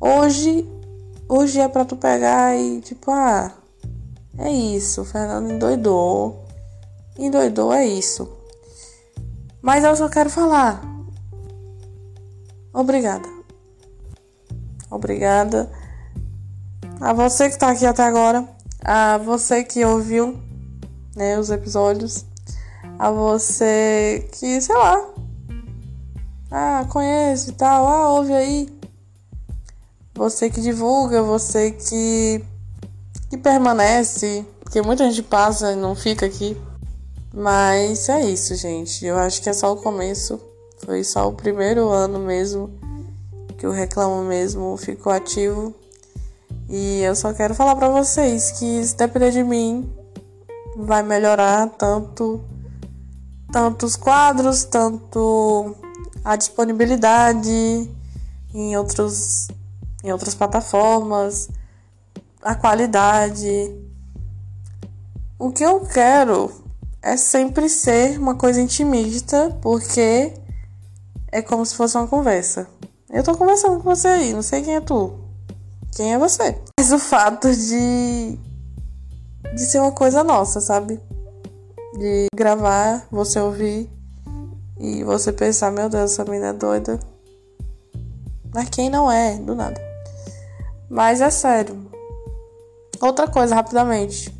Hoje, 0.00 0.66
hoje 1.28 1.60
é 1.60 1.68
pra 1.68 1.84
tu 1.84 1.94
pegar 1.94 2.56
e 2.56 2.80
tipo, 2.80 3.10
ah, 3.10 3.52
é 4.38 4.50
isso, 4.50 5.02
o 5.02 5.04
Fernando 5.04 5.50
endoidou. 5.50 6.42
Endoidou, 7.18 7.70
é 7.70 7.86
isso. 7.86 8.26
Mas 9.60 9.84
eu 9.84 9.94
só 9.94 10.08
quero 10.08 10.30
falar. 10.30 10.80
Obrigada. 12.72 13.28
Obrigada 14.90 15.70
a 16.98 17.12
você 17.12 17.48
que 17.48 17.56
está 17.56 17.70
aqui 17.70 17.84
até 17.84 18.04
agora, 18.04 18.48
a 18.84 19.18
você 19.18 19.64
que 19.64 19.84
ouviu 19.84 20.38
né, 21.14 21.38
os 21.38 21.50
episódios, 21.50 22.24
a 22.98 23.10
você 23.10 24.28
que, 24.32 24.60
sei 24.60 24.76
lá, 24.76 25.08
ah, 26.50 26.86
conhece 26.88 27.50
e 27.50 27.52
tal, 27.54 27.86
ah, 27.86 28.08
ouve 28.10 28.32
aí. 28.32 28.68
Você 30.14 30.50
que 30.50 30.60
divulga, 30.60 31.22
você 31.22 31.70
que, 31.70 32.44
que 33.30 33.36
permanece, 33.36 34.44
porque 34.60 34.82
muita 34.82 35.04
gente 35.04 35.22
passa 35.22 35.72
e 35.72 35.76
não 35.76 35.94
fica 35.94 36.26
aqui. 36.26 36.56
Mas 37.32 38.08
é 38.08 38.24
isso, 38.24 38.54
gente. 38.54 39.04
Eu 39.04 39.16
acho 39.16 39.40
que 39.42 39.48
é 39.48 39.52
só 39.52 39.72
o 39.72 39.76
começo. 39.76 40.40
Foi 40.84 41.04
só 41.04 41.28
o 41.28 41.32
primeiro 41.32 41.88
ano 41.90 42.18
mesmo 42.18 42.70
que 43.58 43.66
o 43.66 43.70
Reclamo 43.70 44.24
mesmo 44.24 44.76
ficou 44.76 45.12
ativo. 45.12 45.74
E 46.68 47.00
eu 47.00 47.14
só 47.16 47.32
quero 47.32 47.54
falar 47.54 47.74
para 47.76 47.88
vocês 47.88 48.52
que 48.52 48.84
se 48.84 48.96
depender 48.96 49.30
de 49.30 49.42
mim, 49.42 49.90
vai 50.76 51.02
melhorar 51.02 51.68
tanto 51.70 52.44
tanto 53.50 53.86
os 53.86 53.96
quadros, 53.96 54.64
tanto 54.64 55.74
a 56.22 56.36
disponibilidade 56.36 57.90
em 58.52 58.76
outros 58.76 59.48
em 60.04 60.12
outras 60.12 60.34
plataformas, 60.34 61.48
a 62.42 62.54
qualidade. 62.54 63.74
O 65.38 65.50
que 65.50 65.64
eu 65.64 65.80
quero 65.80 66.52
é 67.02 67.16
sempre 67.16 67.68
ser 67.68 68.18
uma 68.18 68.34
coisa 68.34 68.60
intimista, 68.60 69.56
porque 69.62 70.34
é 71.32 71.42
como 71.42 71.64
se 71.64 71.74
fosse 71.74 71.96
uma 71.96 72.06
conversa. 72.06 72.68
Eu 73.10 73.22
tô 73.22 73.36
conversando 73.36 73.78
com 73.78 73.84
você 73.84 74.08
aí, 74.08 74.32
não 74.32 74.42
sei 74.42 74.62
quem 74.62 74.76
é 74.76 74.80
tu. 74.80 75.27
Quem 75.92 76.14
é 76.14 76.18
você? 76.18 76.56
Mas 76.78 76.92
o 76.92 76.98
fato 76.98 77.50
de 77.50 78.38
de 79.54 79.60
ser 79.64 79.80
uma 79.80 79.92
coisa 79.92 80.22
nossa, 80.22 80.60
sabe? 80.60 81.00
De 81.98 82.26
gravar, 82.34 83.06
você 83.10 83.40
ouvir 83.40 83.90
e 84.78 85.02
você 85.02 85.32
pensar, 85.32 85.72
meu 85.72 85.88
Deus, 85.88 86.12
essa 86.12 86.24
menina 86.24 86.48
é 86.48 86.52
doida. 86.52 87.00
Mas 88.54 88.68
quem 88.70 88.88
não 88.88 89.10
é, 89.10 89.36
do 89.36 89.54
nada. 89.54 89.80
Mas 90.88 91.20
é 91.20 91.30
sério. 91.30 91.90
Outra 93.00 93.28
coisa, 93.28 93.54
rapidamente. 93.54 94.34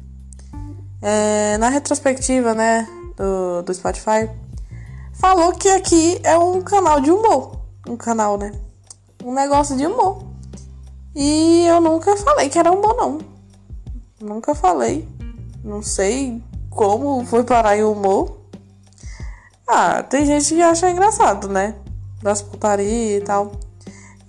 É, 1.02 1.58
na 1.58 1.68
retrospectiva, 1.68 2.54
né, 2.54 2.86
do, 3.16 3.62
do 3.62 3.74
Spotify, 3.74 4.30
falou 5.14 5.52
que 5.52 5.68
aqui 5.68 6.20
é 6.22 6.36
um 6.38 6.62
canal 6.62 7.00
de 7.00 7.10
humor. 7.10 7.58
Um 7.88 7.96
canal, 7.96 8.38
né? 8.38 8.52
Um 9.24 9.32
negócio 9.32 9.76
de 9.76 9.86
humor. 9.86 10.27
E 11.20 11.66
eu 11.66 11.80
nunca 11.80 12.16
falei 12.16 12.48
que 12.48 12.60
era 12.60 12.70
humor, 12.70 12.94
não. 12.94 13.18
Nunca 14.20 14.54
falei. 14.54 15.08
Não 15.64 15.82
sei 15.82 16.40
como 16.70 17.26
foi 17.26 17.42
parar 17.42 17.76
em 17.76 17.82
humor. 17.82 18.38
Ah, 19.66 20.00
tem 20.00 20.24
gente 20.24 20.54
que 20.54 20.62
acha 20.62 20.88
engraçado, 20.88 21.48
né? 21.48 21.74
Das 22.22 22.40
putaria 22.40 23.16
e 23.16 23.20
tal. 23.20 23.50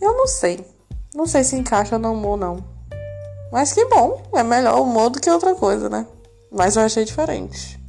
Eu 0.01 0.17
não 0.17 0.25
sei. 0.25 0.65
Não 1.13 1.27
sei 1.27 1.43
se 1.43 1.55
encaixa 1.55 1.99
no 1.99 2.11
humor, 2.11 2.39
não. 2.39 2.63
Mas 3.51 3.71
que 3.71 3.85
bom. 3.85 4.23
É 4.33 4.41
melhor 4.41 4.81
humor 4.81 5.11
do 5.11 5.21
que 5.21 5.29
outra 5.29 5.53
coisa, 5.53 5.89
né? 5.89 6.07
Mas 6.51 6.75
eu 6.75 6.81
achei 6.81 7.05
diferente. 7.05 7.79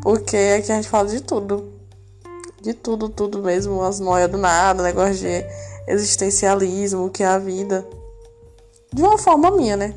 Porque 0.00 0.34
aqui 0.58 0.72
a 0.72 0.76
gente 0.76 0.88
fala 0.88 1.08
de 1.08 1.20
tudo. 1.20 1.74
De 2.62 2.72
tudo, 2.72 3.10
tudo 3.10 3.42
mesmo. 3.42 3.82
As 3.82 4.00
noias 4.00 4.30
do 4.30 4.38
nada, 4.38 4.82
negócio 4.82 5.16
de 5.16 5.44
existencialismo, 5.86 7.10
que 7.10 7.22
é 7.22 7.26
a 7.26 7.38
vida. 7.38 7.86
De 8.96 9.02
uma 9.02 9.18
forma 9.18 9.50
minha, 9.50 9.76
né? 9.76 9.94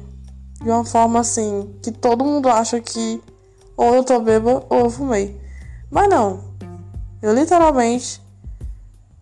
De 0.62 0.70
uma 0.70 0.84
forma 0.84 1.22
assim, 1.22 1.74
que 1.82 1.90
todo 1.90 2.26
mundo 2.26 2.50
acha 2.50 2.82
que 2.82 3.24
ou 3.78 3.96
eu 3.96 4.04
tô 4.04 4.20
bêbada 4.20 4.66
ou 4.70 4.80
eu 4.80 4.90
fumei. 4.90 5.40
Mas 5.90 6.10
não. 6.10 6.44
Eu 7.22 7.34
literalmente 7.34 8.22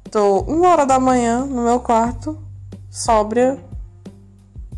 tô 0.09 0.39
uma 0.39 0.69
hora 0.69 0.83
da 0.83 0.99
manhã 0.99 1.45
no 1.45 1.63
meu 1.63 1.79
quarto, 1.79 2.35
sóbria, 2.89 3.63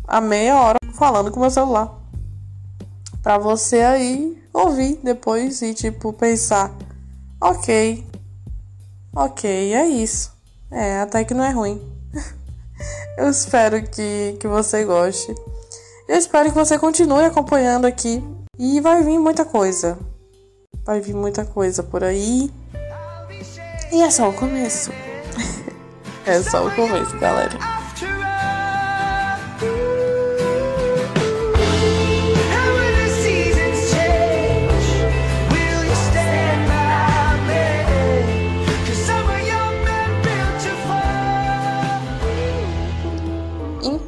a 0.06 0.20
meia 0.20 0.60
hora, 0.60 0.78
falando 0.92 1.30
com 1.30 1.40
meu 1.40 1.50
celular. 1.50 1.98
Pra 3.22 3.38
você 3.38 3.80
aí 3.80 4.44
ouvir 4.52 5.00
depois 5.02 5.62
e 5.62 5.72
tipo 5.72 6.12
pensar, 6.12 6.76
ok, 7.40 8.06
ok, 9.16 9.72
é 9.72 9.88
isso. 9.88 10.30
É, 10.70 11.00
até 11.00 11.24
que 11.24 11.32
não 11.32 11.42
é 11.42 11.52
ruim. 11.52 11.99
Eu 13.20 13.28
espero 13.28 13.82
que, 13.82 14.34
que 14.40 14.48
você 14.48 14.82
goste. 14.82 15.34
Eu 16.08 16.16
espero 16.16 16.48
que 16.48 16.54
você 16.54 16.78
continue 16.78 17.22
acompanhando 17.24 17.84
aqui. 17.84 18.24
E 18.58 18.80
vai 18.80 19.02
vir 19.02 19.18
muita 19.18 19.44
coisa. 19.44 19.98
Vai 20.86 21.02
vir 21.02 21.14
muita 21.14 21.44
coisa 21.44 21.82
por 21.82 22.02
aí. 22.02 22.50
E 23.92 24.00
é 24.00 24.10
só 24.10 24.30
o 24.30 24.32
começo. 24.32 24.90
é 26.24 26.42
só 26.42 26.66
o 26.66 26.74
começo, 26.74 27.18
galera. 27.18 27.79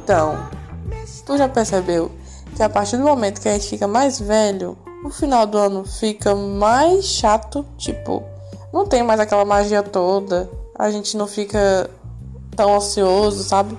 Então, 0.03 0.49
tu 1.25 1.37
já 1.37 1.47
percebeu 1.47 2.11
que 2.57 2.61
a 2.61 2.67
partir 2.67 2.97
do 2.97 3.03
momento 3.03 3.39
que 3.39 3.47
a 3.47 3.53
gente 3.53 3.69
fica 3.69 3.87
mais 3.87 4.19
velho, 4.19 4.77
o 5.05 5.09
final 5.09 5.47
do 5.47 5.57
ano 5.57 5.85
fica 5.85 6.35
mais 6.35 7.05
chato? 7.05 7.65
Tipo, 7.77 8.21
não 8.73 8.85
tem 8.85 9.01
mais 9.01 9.21
aquela 9.21 9.45
magia 9.45 9.81
toda, 9.81 10.49
a 10.77 10.91
gente 10.91 11.15
não 11.15 11.25
fica 11.25 11.89
tão 12.53 12.75
ansioso, 12.75 13.45
sabe? 13.45 13.77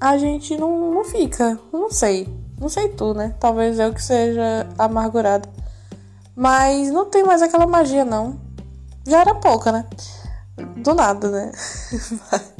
A 0.00 0.16
gente 0.16 0.56
não, 0.56 0.92
não 0.92 1.04
fica, 1.04 1.58
não 1.72 1.90
sei. 1.90 2.28
Não 2.60 2.68
sei 2.68 2.90
tu, 2.90 3.12
né? 3.12 3.34
Talvez 3.40 3.80
eu 3.80 3.92
que 3.92 4.00
seja 4.00 4.68
amargurada. 4.78 5.48
Mas 6.36 6.88
não 6.92 7.06
tem 7.06 7.24
mais 7.24 7.42
aquela 7.42 7.66
magia, 7.66 8.04
não. 8.04 8.40
Já 9.04 9.22
era 9.22 9.34
pouca, 9.34 9.72
né? 9.72 9.86
Do 10.76 10.94
nada, 10.94 11.28
né? 11.28 11.52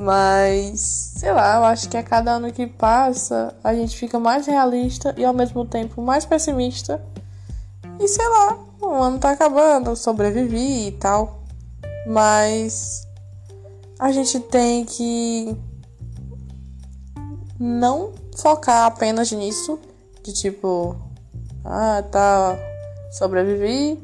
Mas, 0.00 0.80
sei 1.18 1.30
lá, 1.30 1.56
eu 1.56 1.64
acho 1.64 1.86
que 1.90 1.96
a 1.98 2.02
cada 2.02 2.32
ano 2.32 2.50
que 2.50 2.66
passa, 2.66 3.54
a 3.62 3.74
gente 3.74 3.94
fica 3.94 4.18
mais 4.18 4.46
realista 4.46 5.14
e 5.18 5.26
ao 5.26 5.34
mesmo 5.34 5.62
tempo 5.66 6.00
mais 6.00 6.24
pessimista. 6.24 7.04
E 7.98 8.08
sei 8.08 8.26
lá, 8.26 8.58
o 8.80 8.94
ano 8.94 9.18
tá 9.18 9.32
acabando, 9.32 9.94
sobrevivi 9.94 10.86
e 10.88 10.92
tal. 10.92 11.42
Mas 12.06 13.06
a 13.98 14.10
gente 14.10 14.40
tem 14.40 14.86
que 14.86 15.54
não 17.58 18.14
focar 18.38 18.86
apenas 18.86 19.30
nisso, 19.32 19.78
de 20.22 20.32
tipo, 20.32 20.96
ah, 21.62 22.02
tá, 22.10 22.58
sobrevivi, 23.18 24.02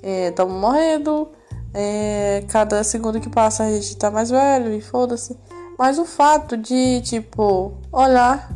estamos 0.00 0.54
é, 0.54 0.60
morrendo, 0.60 1.28
é, 1.74 2.44
cada 2.48 2.84
segundo 2.84 3.20
que 3.20 3.28
passa 3.28 3.64
a 3.64 3.70
gente 3.72 3.96
tá 3.96 4.08
mais 4.08 4.30
velho 4.30 4.72
e 4.72 4.80
foda-se. 4.80 5.36
Mas 5.76 5.98
o 5.98 6.04
fato 6.04 6.56
de, 6.56 7.00
tipo, 7.02 7.72
olhar 7.90 8.48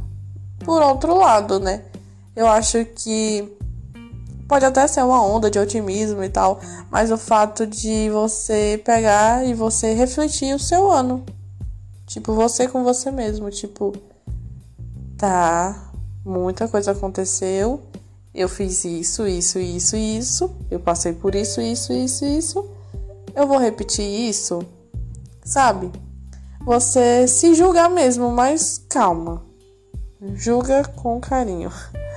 por 0.65 0.81
outro 0.81 1.17
lado, 1.17 1.59
né? 1.59 1.83
Eu 2.37 2.47
acho 2.47 2.85
que 2.85 3.53
pode 4.47 4.65
até 4.65 4.87
ser 4.87 5.03
uma 5.03 5.21
onda 5.21 5.51
de 5.51 5.59
otimismo 5.59 6.23
e 6.23 6.29
tal, 6.29 6.61
mas 6.91 7.11
o 7.11 7.19
fato 7.19 7.67
de 7.67 8.09
você 8.11 8.81
pegar 8.85 9.45
e 9.45 9.53
você 9.53 9.95
refletir 9.95 10.55
o 10.55 10.59
seu 10.59 10.89
ano. 10.89 11.27
Tipo, 12.07 12.33
você 12.33 12.69
com 12.69 12.85
você 12.85 13.11
mesmo. 13.11 13.51
Tipo, 13.51 13.93
tá, 15.17 15.91
muita 16.25 16.69
coisa 16.69 16.93
aconteceu. 16.93 17.83
Eu 18.33 18.49
fiz 18.49 18.85
isso, 18.85 19.27
isso, 19.27 19.59
isso, 19.59 19.97
isso. 19.97 20.51
Eu 20.71 20.79
passei 20.79 21.13
por 21.13 21.35
isso, 21.35 21.61
isso, 21.61 21.93
isso, 21.93 22.25
isso 22.25 22.78
eu 23.35 23.47
vou 23.47 23.59
repetir 23.59 24.05
isso, 24.05 24.61
sabe? 25.45 25.91
Você 26.65 27.27
se 27.27 27.55
julgar 27.55 27.89
mesmo, 27.89 28.31
mas 28.31 28.85
calma. 28.89 29.43
Julga 30.35 30.85
com 30.97 31.21
carinho. 31.21 31.71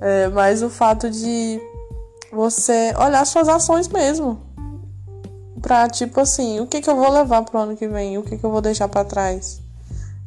É, 0.00 0.28
mas 0.28 0.62
o 0.62 0.70
fato 0.70 1.10
de 1.10 1.60
você 2.30 2.94
olhar 2.96 3.24
suas 3.24 3.48
ações 3.48 3.88
mesmo. 3.88 4.40
Pra, 5.60 5.88
tipo 5.88 6.20
assim, 6.20 6.60
o 6.60 6.68
que, 6.68 6.80
que 6.80 6.88
eu 6.88 6.94
vou 6.94 7.10
levar 7.10 7.42
pro 7.42 7.58
ano 7.58 7.76
que 7.76 7.88
vem? 7.88 8.16
O 8.16 8.22
que, 8.22 8.38
que 8.38 8.44
eu 8.44 8.50
vou 8.52 8.60
deixar 8.60 8.86
para 8.86 9.04
trás? 9.04 9.60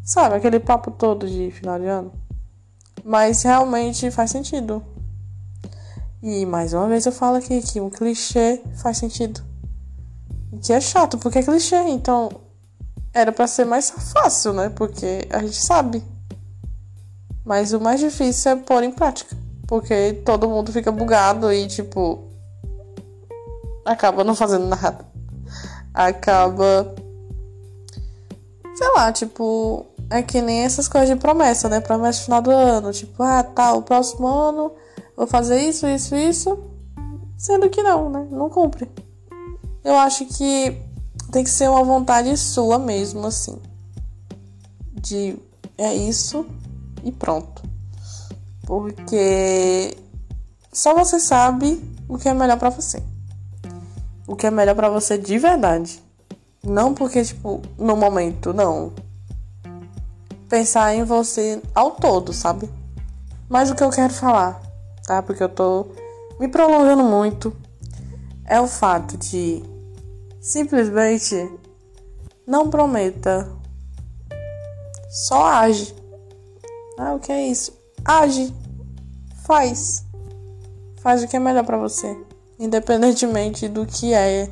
Sabe, 0.04 0.36
aquele 0.36 0.60
papo 0.60 0.92
todo 0.92 1.26
de 1.26 1.52
final 1.52 1.80
de 1.80 1.86
ano. 1.86 2.12
Mas 3.02 3.44
realmente 3.44 4.12
faz 4.12 4.30
sentido. 4.32 4.84
E 6.22 6.46
mais 6.46 6.74
uma 6.74 6.88
vez 6.88 7.06
eu 7.06 7.12
falo 7.12 7.38
aqui 7.38 7.62
que 7.62 7.80
um 7.80 7.90
clichê 7.90 8.62
faz 8.76 8.98
sentido. 8.98 9.42
Que 10.62 10.74
é 10.74 10.82
chato, 10.82 11.18
porque 11.18 11.40
é 11.40 11.44
clichê. 11.44 11.78
Então, 11.88 12.30
era 13.14 13.32
para 13.32 13.48
ser 13.48 13.66
mais 13.66 13.90
fácil, 13.90 14.54
né? 14.54 14.70
Porque 14.70 15.28
a 15.30 15.40
gente 15.40 15.58
sabe. 15.58 16.04
Mas 17.44 17.74
o 17.74 17.80
mais 17.80 18.00
difícil 18.00 18.52
é 18.52 18.56
pôr 18.56 18.84
em 18.84 18.92
prática. 18.92 19.36
Porque 19.68 20.22
todo 20.26 20.50
mundo 20.50 20.72
fica 20.72 20.92
bugado 20.92 21.52
e, 21.52 21.68
tipo. 21.68 22.24
Acaba 23.86 24.24
não 24.24 24.36
fazendo 24.36 24.68
nada. 24.68 25.06
Acaba. 25.94 26.94
Sei 28.76 28.88
lá, 28.94 29.12
tipo. 29.12 29.86
É 30.10 30.22
que 30.22 30.42
nem 30.42 30.60
essas 30.66 30.90
coisas 30.90 31.10
de 31.10 31.16
promessa, 31.16 31.70
né? 31.70 31.80
Promessa 31.80 32.20
no 32.20 32.26
final 32.26 32.42
do 32.42 32.52
ano. 32.52 32.92
Tipo, 32.92 33.24
ah, 33.24 33.44
tá, 33.44 33.74
o 33.74 33.82
próximo 33.82 34.28
ano 34.28 34.74
vou 35.16 35.26
fazer 35.26 35.60
isso, 35.60 35.88
isso, 35.88 36.16
isso. 36.16 36.60
Sendo 37.38 37.70
que 37.70 37.82
não, 37.82 38.10
né? 38.10 38.28
Não 38.30 38.50
cumpre. 38.50 38.92
Eu 39.84 39.98
acho 39.98 40.26
que 40.26 40.78
tem 41.32 41.44
que 41.44 41.50
ser 41.50 41.70
uma 41.70 41.84
vontade 41.84 42.36
sua 42.38 42.78
mesmo, 42.78 43.26
assim. 43.26 43.60
De 44.94 45.38
é 45.78 45.94
isso 45.96 46.46
e 47.04 47.12
pronto. 47.12 47.64
Porque 48.66 49.98
só 50.72 50.94
você 50.94 51.20
sabe 51.20 51.82
o 52.08 52.18
que 52.18 52.30
é 52.30 52.34
melhor 52.34 52.58
para 52.58 52.70
você. 52.70 53.02
O 54.28 54.36
que 54.36 54.46
é 54.46 54.52
melhor 54.52 54.76
para 54.76 54.90
você 54.90 55.18
de 55.18 55.38
verdade. 55.38 56.02
Não 56.64 56.94
porque, 56.94 57.24
tipo, 57.24 57.62
no 57.78 57.96
momento, 57.98 58.54
não. 58.54 58.94
Pensar 60.48 60.94
em 60.94 61.04
você 61.04 61.62
ao 61.74 61.92
todo, 61.92 62.32
sabe? 62.32 62.70
Mas 63.50 63.72
o 63.72 63.76
que 63.76 63.84
eu 63.84 63.90
quero 63.90 64.14
falar, 64.14 64.62
tá? 65.06 65.24
Porque 65.24 65.42
eu 65.42 65.50
tô 65.50 65.88
me 66.40 66.48
prolongando 66.48 67.04
muito. 67.04 67.56
É 68.46 68.62
o 68.62 68.68
fato 68.68 69.18
de 69.18 69.64
Simplesmente 70.42 71.56
não 72.48 72.68
prometa. 72.68 73.48
Só 75.08 75.46
age. 75.46 75.94
Ah, 76.98 77.14
o 77.14 77.20
que 77.20 77.32
é 77.32 77.48
isso? 77.48 77.72
Age. 78.04 78.52
Faz. 79.46 80.04
Faz 81.00 81.22
o 81.22 81.28
que 81.28 81.36
é 81.36 81.40
melhor 81.40 81.64
para 81.64 81.78
você, 81.78 82.18
independentemente 82.60 83.68
do 83.68 83.86
que 83.86 84.14
é, 84.14 84.50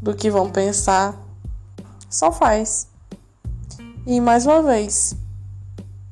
do 0.00 0.12
que 0.12 0.28
vão 0.28 0.50
pensar. 0.50 1.16
Só 2.10 2.32
faz. 2.32 2.88
E 4.04 4.20
mais 4.20 4.44
uma 4.44 4.60
vez, 4.60 5.14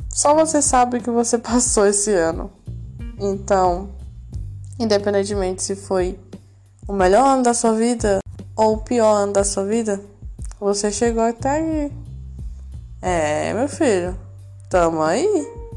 só 0.08 0.36
você 0.36 0.62
sabe 0.62 0.98
o 0.98 1.02
que 1.02 1.11
você 1.11 1.36
passou 1.38 1.84
esse 1.84 2.12
ano. 2.12 2.48
Então, 3.18 3.90
independentemente 4.78 5.64
se 5.64 5.74
foi 5.74 6.16
o 6.86 6.92
melhor 6.92 7.26
ano 7.26 7.42
da 7.42 7.54
sua 7.54 7.74
vida 7.74 8.20
ou 8.61 8.74
o 8.74 8.78
pior 8.78 9.14
ano 9.14 9.32
da 9.32 9.42
sua 9.42 9.64
vida, 9.64 9.98
você 10.61 10.92
chegou 10.92 11.22
até 11.22 11.48
aí. 11.48 11.92
É, 13.00 13.54
meu 13.54 13.66
filho, 13.66 14.14
tamo 14.68 15.00
aí, 15.00 15.26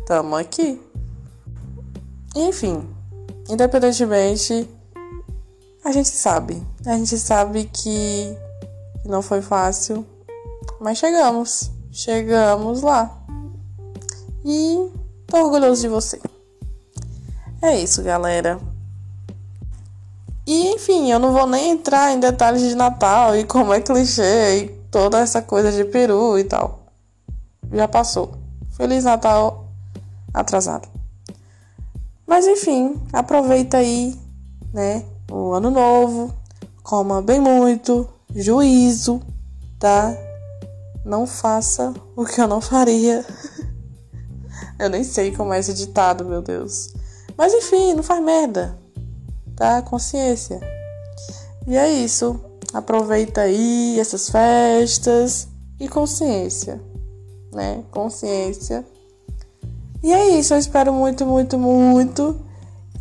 tamo 0.05 0.36
aqui. 0.36 0.81
Enfim, 2.36 2.86
independentemente, 3.47 4.69
a 5.86 5.93
gente 5.93 6.09
sabe. 6.09 6.61
A 6.86 6.97
gente 6.97 7.17
sabe 7.17 7.69
que 7.71 8.38
não 9.05 9.21
foi 9.21 9.41
fácil, 9.41 10.05
mas 10.81 10.97
chegamos. 10.97 11.71
Chegamos 11.89 12.81
lá. 12.81 13.17
E 14.43 14.91
tô 15.27 15.38
orgulhoso 15.38 15.84
de 15.84 15.88
você. 15.88 16.19
É 17.61 17.79
isso, 17.79 18.03
galera. 18.03 18.59
E 20.45 20.67
enfim, 20.73 21.09
eu 21.09 21.19
não 21.19 21.31
vou 21.31 21.47
nem 21.47 21.71
entrar 21.71 22.11
em 22.11 22.19
detalhes 22.19 22.61
de 22.61 22.75
Natal 22.75 23.35
e 23.35 23.45
como 23.45 23.73
é 23.73 23.79
clichê 23.79 24.57
e 24.57 24.67
toda 24.91 25.19
essa 25.19 25.41
coisa 25.41 25.71
de 25.71 25.85
peru 25.85 26.37
e 26.37 26.43
tal. 26.43 26.83
Já 27.71 27.87
passou. 27.87 28.33
Feliz 28.71 29.05
Natal 29.05 29.67
atrasado. 30.33 30.89
Mas 32.27 32.45
enfim, 32.45 33.01
aproveita 33.13 33.77
aí, 33.77 34.19
né? 34.73 35.05
O 35.31 35.53
ano 35.53 35.71
novo. 35.71 36.33
Coma 36.83 37.21
bem 37.21 37.39
muito. 37.39 38.09
Juízo, 38.35 39.21
tá? 39.79 40.13
Não 41.05 41.25
faça 41.25 41.93
o 42.17 42.25
que 42.25 42.41
eu 42.41 42.47
não 42.47 42.59
faria. 42.59 43.25
eu 44.77 44.89
nem 44.89 45.05
sei 45.05 45.33
como 45.33 45.53
é 45.53 45.59
esse 45.59 45.73
ditado, 45.73 46.25
meu 46.25 46.41
Deus. 46.41 46.93
Mas 47.37 47.53
enfim, 47.53 47.93
não 47.93 48.03
faz 48.03 48.21
merda 48.21 48.82
tá? 49.56 49.82
Consciência. 49.82 50.60
E 51.68 51.76
é 51.76 51.91
isso. 51.91 52.39
Aproveita 52.74 53.41
aí 53.41 53.99
essas 53.99 54.30
festas 54.30 55.47
e 55.80 55.88
consciência, 55.88 56.82
né? 57.54 57.84
Consciência. 57.91 58.86
E 60.01 60.12
é 60.12 60.30
isso. 60.39 60.54
Eu 60.54 60.58
espero 60.58 60.91
muito, 60.91 61.26
muito, 61.26 61.58
muito 61.58 62.39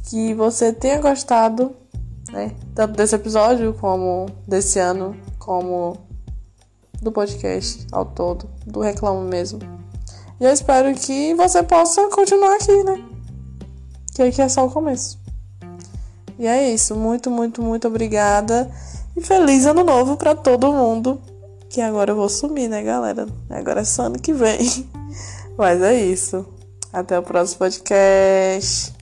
que 0.09 0.35
você 0.35 0.73
tenha 0.73 1.01
gostado, 1.01 1.75
né? 2.31 2.53
Tanto 2.75 2.97
desse 2.97 3.15
episódio 3.15 3.75
como 3.75 4.27
desse 4.47 4.79
ano, 4.79 5.17
como 5.39 5.97
do 7.01 7.11
podcast 7.11 7.87
ao 7.91 8.05
todo, 8.05 8.49
do 8.67 8.81
reclamo 8.81 9.23
mesmo. 9.23 9.59
E 10.41 10.45
eu 10.45 10.51
espero 10.51 10.95
que 10.95 11.35
você 11.35 11.63
possa 11.63 12.09
continuar 12.09 12.57
aqui, 12.57 12.85
né? 12.85 13.05
Que 14.15 14.23
aqui 14.23 14.43
é 14.43 14.49
só 14.49 14.67
o 14.67 14.71
começo. 14.71 15.22
E 16.43 16.47
é 16.49 16.73
isso. 16.73 16.97
Muito, 16.97 17.31
muito, 17.31 17.63
muito 17.63 17.87
obrigada. 17.87 18.69
E 19.17 19.21
feliz 19.21 19.65
ano 19.65 19.85
novo 19.85 20.17
para 20.17 20.35
todo 20.35 20.73
mundo. 20.73 21.21
Que 21.71 21.81
agora 21.81 22.11
eu 22.11 22.17
vou 22.17 22.29
sumir, 22.29 22.67
né, 22.69 22.83
galera? 22.83 23.29
Agora 23.49 23.83
é 23.83 23.85
só 23.85 24.07
ano 24.07 24.19
que 24.19 24.33
vem. 24.33 24.59
Mas 25.57 25.81
é 25.81 25.95
isso. 25.95 26.45
Até 26.93 27.17
o 27.17 27.23
próximo 27.23 27.61
podcast. 27.61 28.93